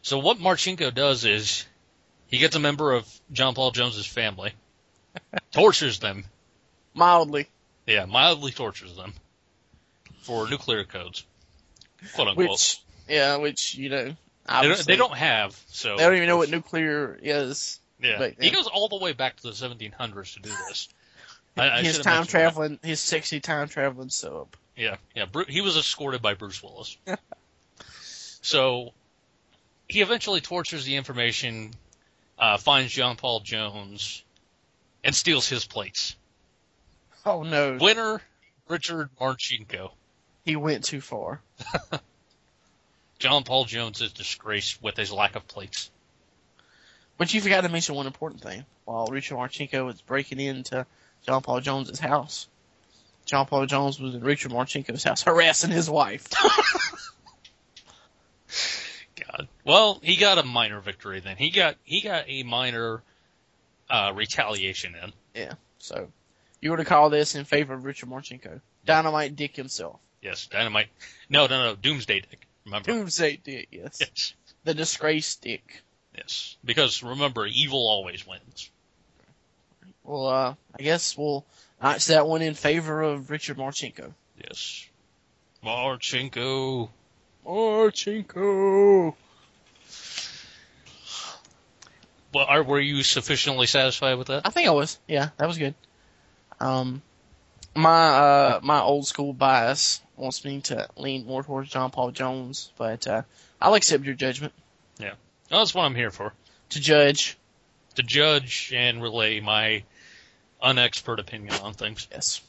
[0.05, 1.65] So what Marcinko does is
[2.27, 4.53] he gets a member of John Paul Jones's family,
[5.53, 6.25] tortures them,
[6.93, 7.49] Mildly.
[7.87, 9.15] yeah, mildly tortures them
[10.21, 11.25] for nuclear codes,
[12.13, 12.51] quote unquote.
[12.51, 14.05] Which, yeah, which, you know,
[14.47, 17.81] They don't, they don't have, so they don't even know what nuclear is.
[17.99, 20.91] Yeah, but, he goes all the way back to the 1700s to do this.
[21.57, 22.31] I, I his should time mentioned that.
[22.31, 24.49] traveling, his sexy time traveling sub.
[24.77, 25.25] Yeah, yeah.
[25.25, 26.99] Bru- he was escorted by Bruce Willis.
[28.43, 28.93] so
[29.89, 31.73] he eventually tortures the information,
[32.39, 34.23] uh, finds John Paul Jones,
[35.03, 36.17] and steals his plates.
[37.27, 38.21] Oh no, Winner
[38.69, 39.93] Richard Marcinko.
[40.45, 41.41] he went too far.
[43.19, 45.91] John Paul Jones is disgraced with his lack of plates.
[47.17, 48.65] But you forgot to mention one important thing.
[48.85, 50.85] While Richard Marcinko was breaking into
[51.27, 52.49] John Paul Jones's house,
[53.25, 56.27] John Paul Jones was in Richard Marcinko's house harassing his wife.
[59.17, 59.49] God.
[59.65, 61.37] Well, he got a minor victory then.
[61.37, 63.03] He got he got a minor
[63.91, 65.13] uh, retaliation in.
[65.35, 65.53] Yeah.
[65.79, 66.09] So
[66.61, 68.61] you were to call this in favor of Richard Marcinko.
[68.85, 69.99] Dynamite Dick himself.
[70.23, 70.89] Yes, Dynamite.
[71.29, 71.77] No, no, no.
[71.77, 72.47] Doomsday Dick.
[72.65, 72.91] Remember?
[72.91, 73.99] Doomsday Dick, yes.
[74.01, 74.35] Yes.
[74.65, 75.83] The disgrace Dick.
[76.17, 76.57] Yes.
[76.65, 78.71] Because remember, evil always wins.
[80.03, 81.45] Well, uh, I guess we'll
[81.83, 84.15] notch that one in favor of Richard Marcinko.
[84.43, 84.87] Yes.
[85.65, 86.89] Marcinko.
[87.45, 89.15] Marcinko!
[92.33, 94.43] Well, are, were you sufficiently satisfied with that?
[94.45, 94.99] I think I was.
[95.07, 95.75] Yeah, that was good.
[96.59, 97.03] Um,
[97.75, 102.73] my uh my old school bias wants me to lean more towards John Paul Jones,
[102.77, 103.23] but uh,
[103.61, 104.53] I'll accept your judgment
[105.53, 106.33] Oh, that's what I'm here for.
[106.71, 107.37] to judge.
[107.97, 109.85] To judge and relay my
[110.63, 112.09] unexpert opinion on things.
[112.11, 112.41] Yes,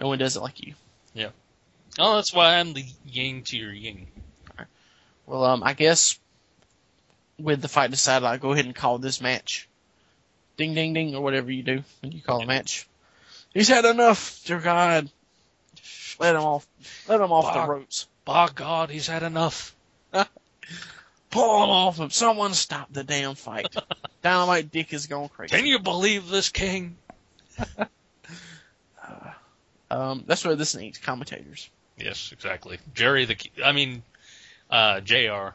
[0.00, 0.74] no one does it like you.
[1.98, 4.06] Oh, that's why I'm the yin to your yin.
[5.26, 6.18] Well, um, I guess
[7.38, 9.68] with the fight decided, I'll go ahead and call this match.
[10.56, 12.88] Ding, ding, ding, or whatever you do when you call a match.
[13.54, 15.10] He's had enough, dear God.
[16.18, 16.66] Let him off.
[17.08, 17.54] Let him off Fuck.
[17.54, 18.08] the ropes.
[18.24, 19.74] By God, he's had enough.
[21.30, 22.10] Pull him off him.
[22.10, 23.74] Someone stop the damn fight.
[24.22, 25.56] Dynamite Dick is going crazy.
[25.56, 26.96] Can you believe this, King?
[29.92, 31.68] Um, that's where this needs commentators.
[31.98, 32.78] Yes, exactly.
[32.94, 34.02] Jerry the, I mean,
[34.70, 35.54] uh, Jr.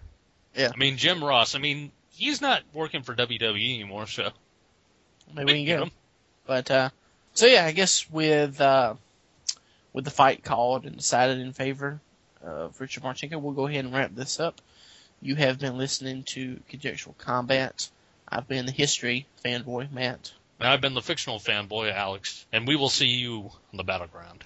[0.56, 0.72] Yeah.
[0.74, 1.56] I mean, Jim Ross.
[1.56, 4.32] I mean, he's not working for WWE anymore, so
[5.34, 5.84] Maybe we can get him.
[5.84, 5.92] him.
[6.46, 6.90] But uh,
[7.34, 8.96] so yeah, I guess with uh,
[9.94, 12.00] with the fight called and decided in favor
[12.42, 14.62] of Richard Marcinko, we'll go ahead and wrap this up.
[15.22, 17.90] You have been listening to Conjectural Combat.
[18.30, 20.32] I've been the history fanboy Matt.
[20.60, 24.44] And I've been the fictional fanboy, Alex, and we will see you on the battleground.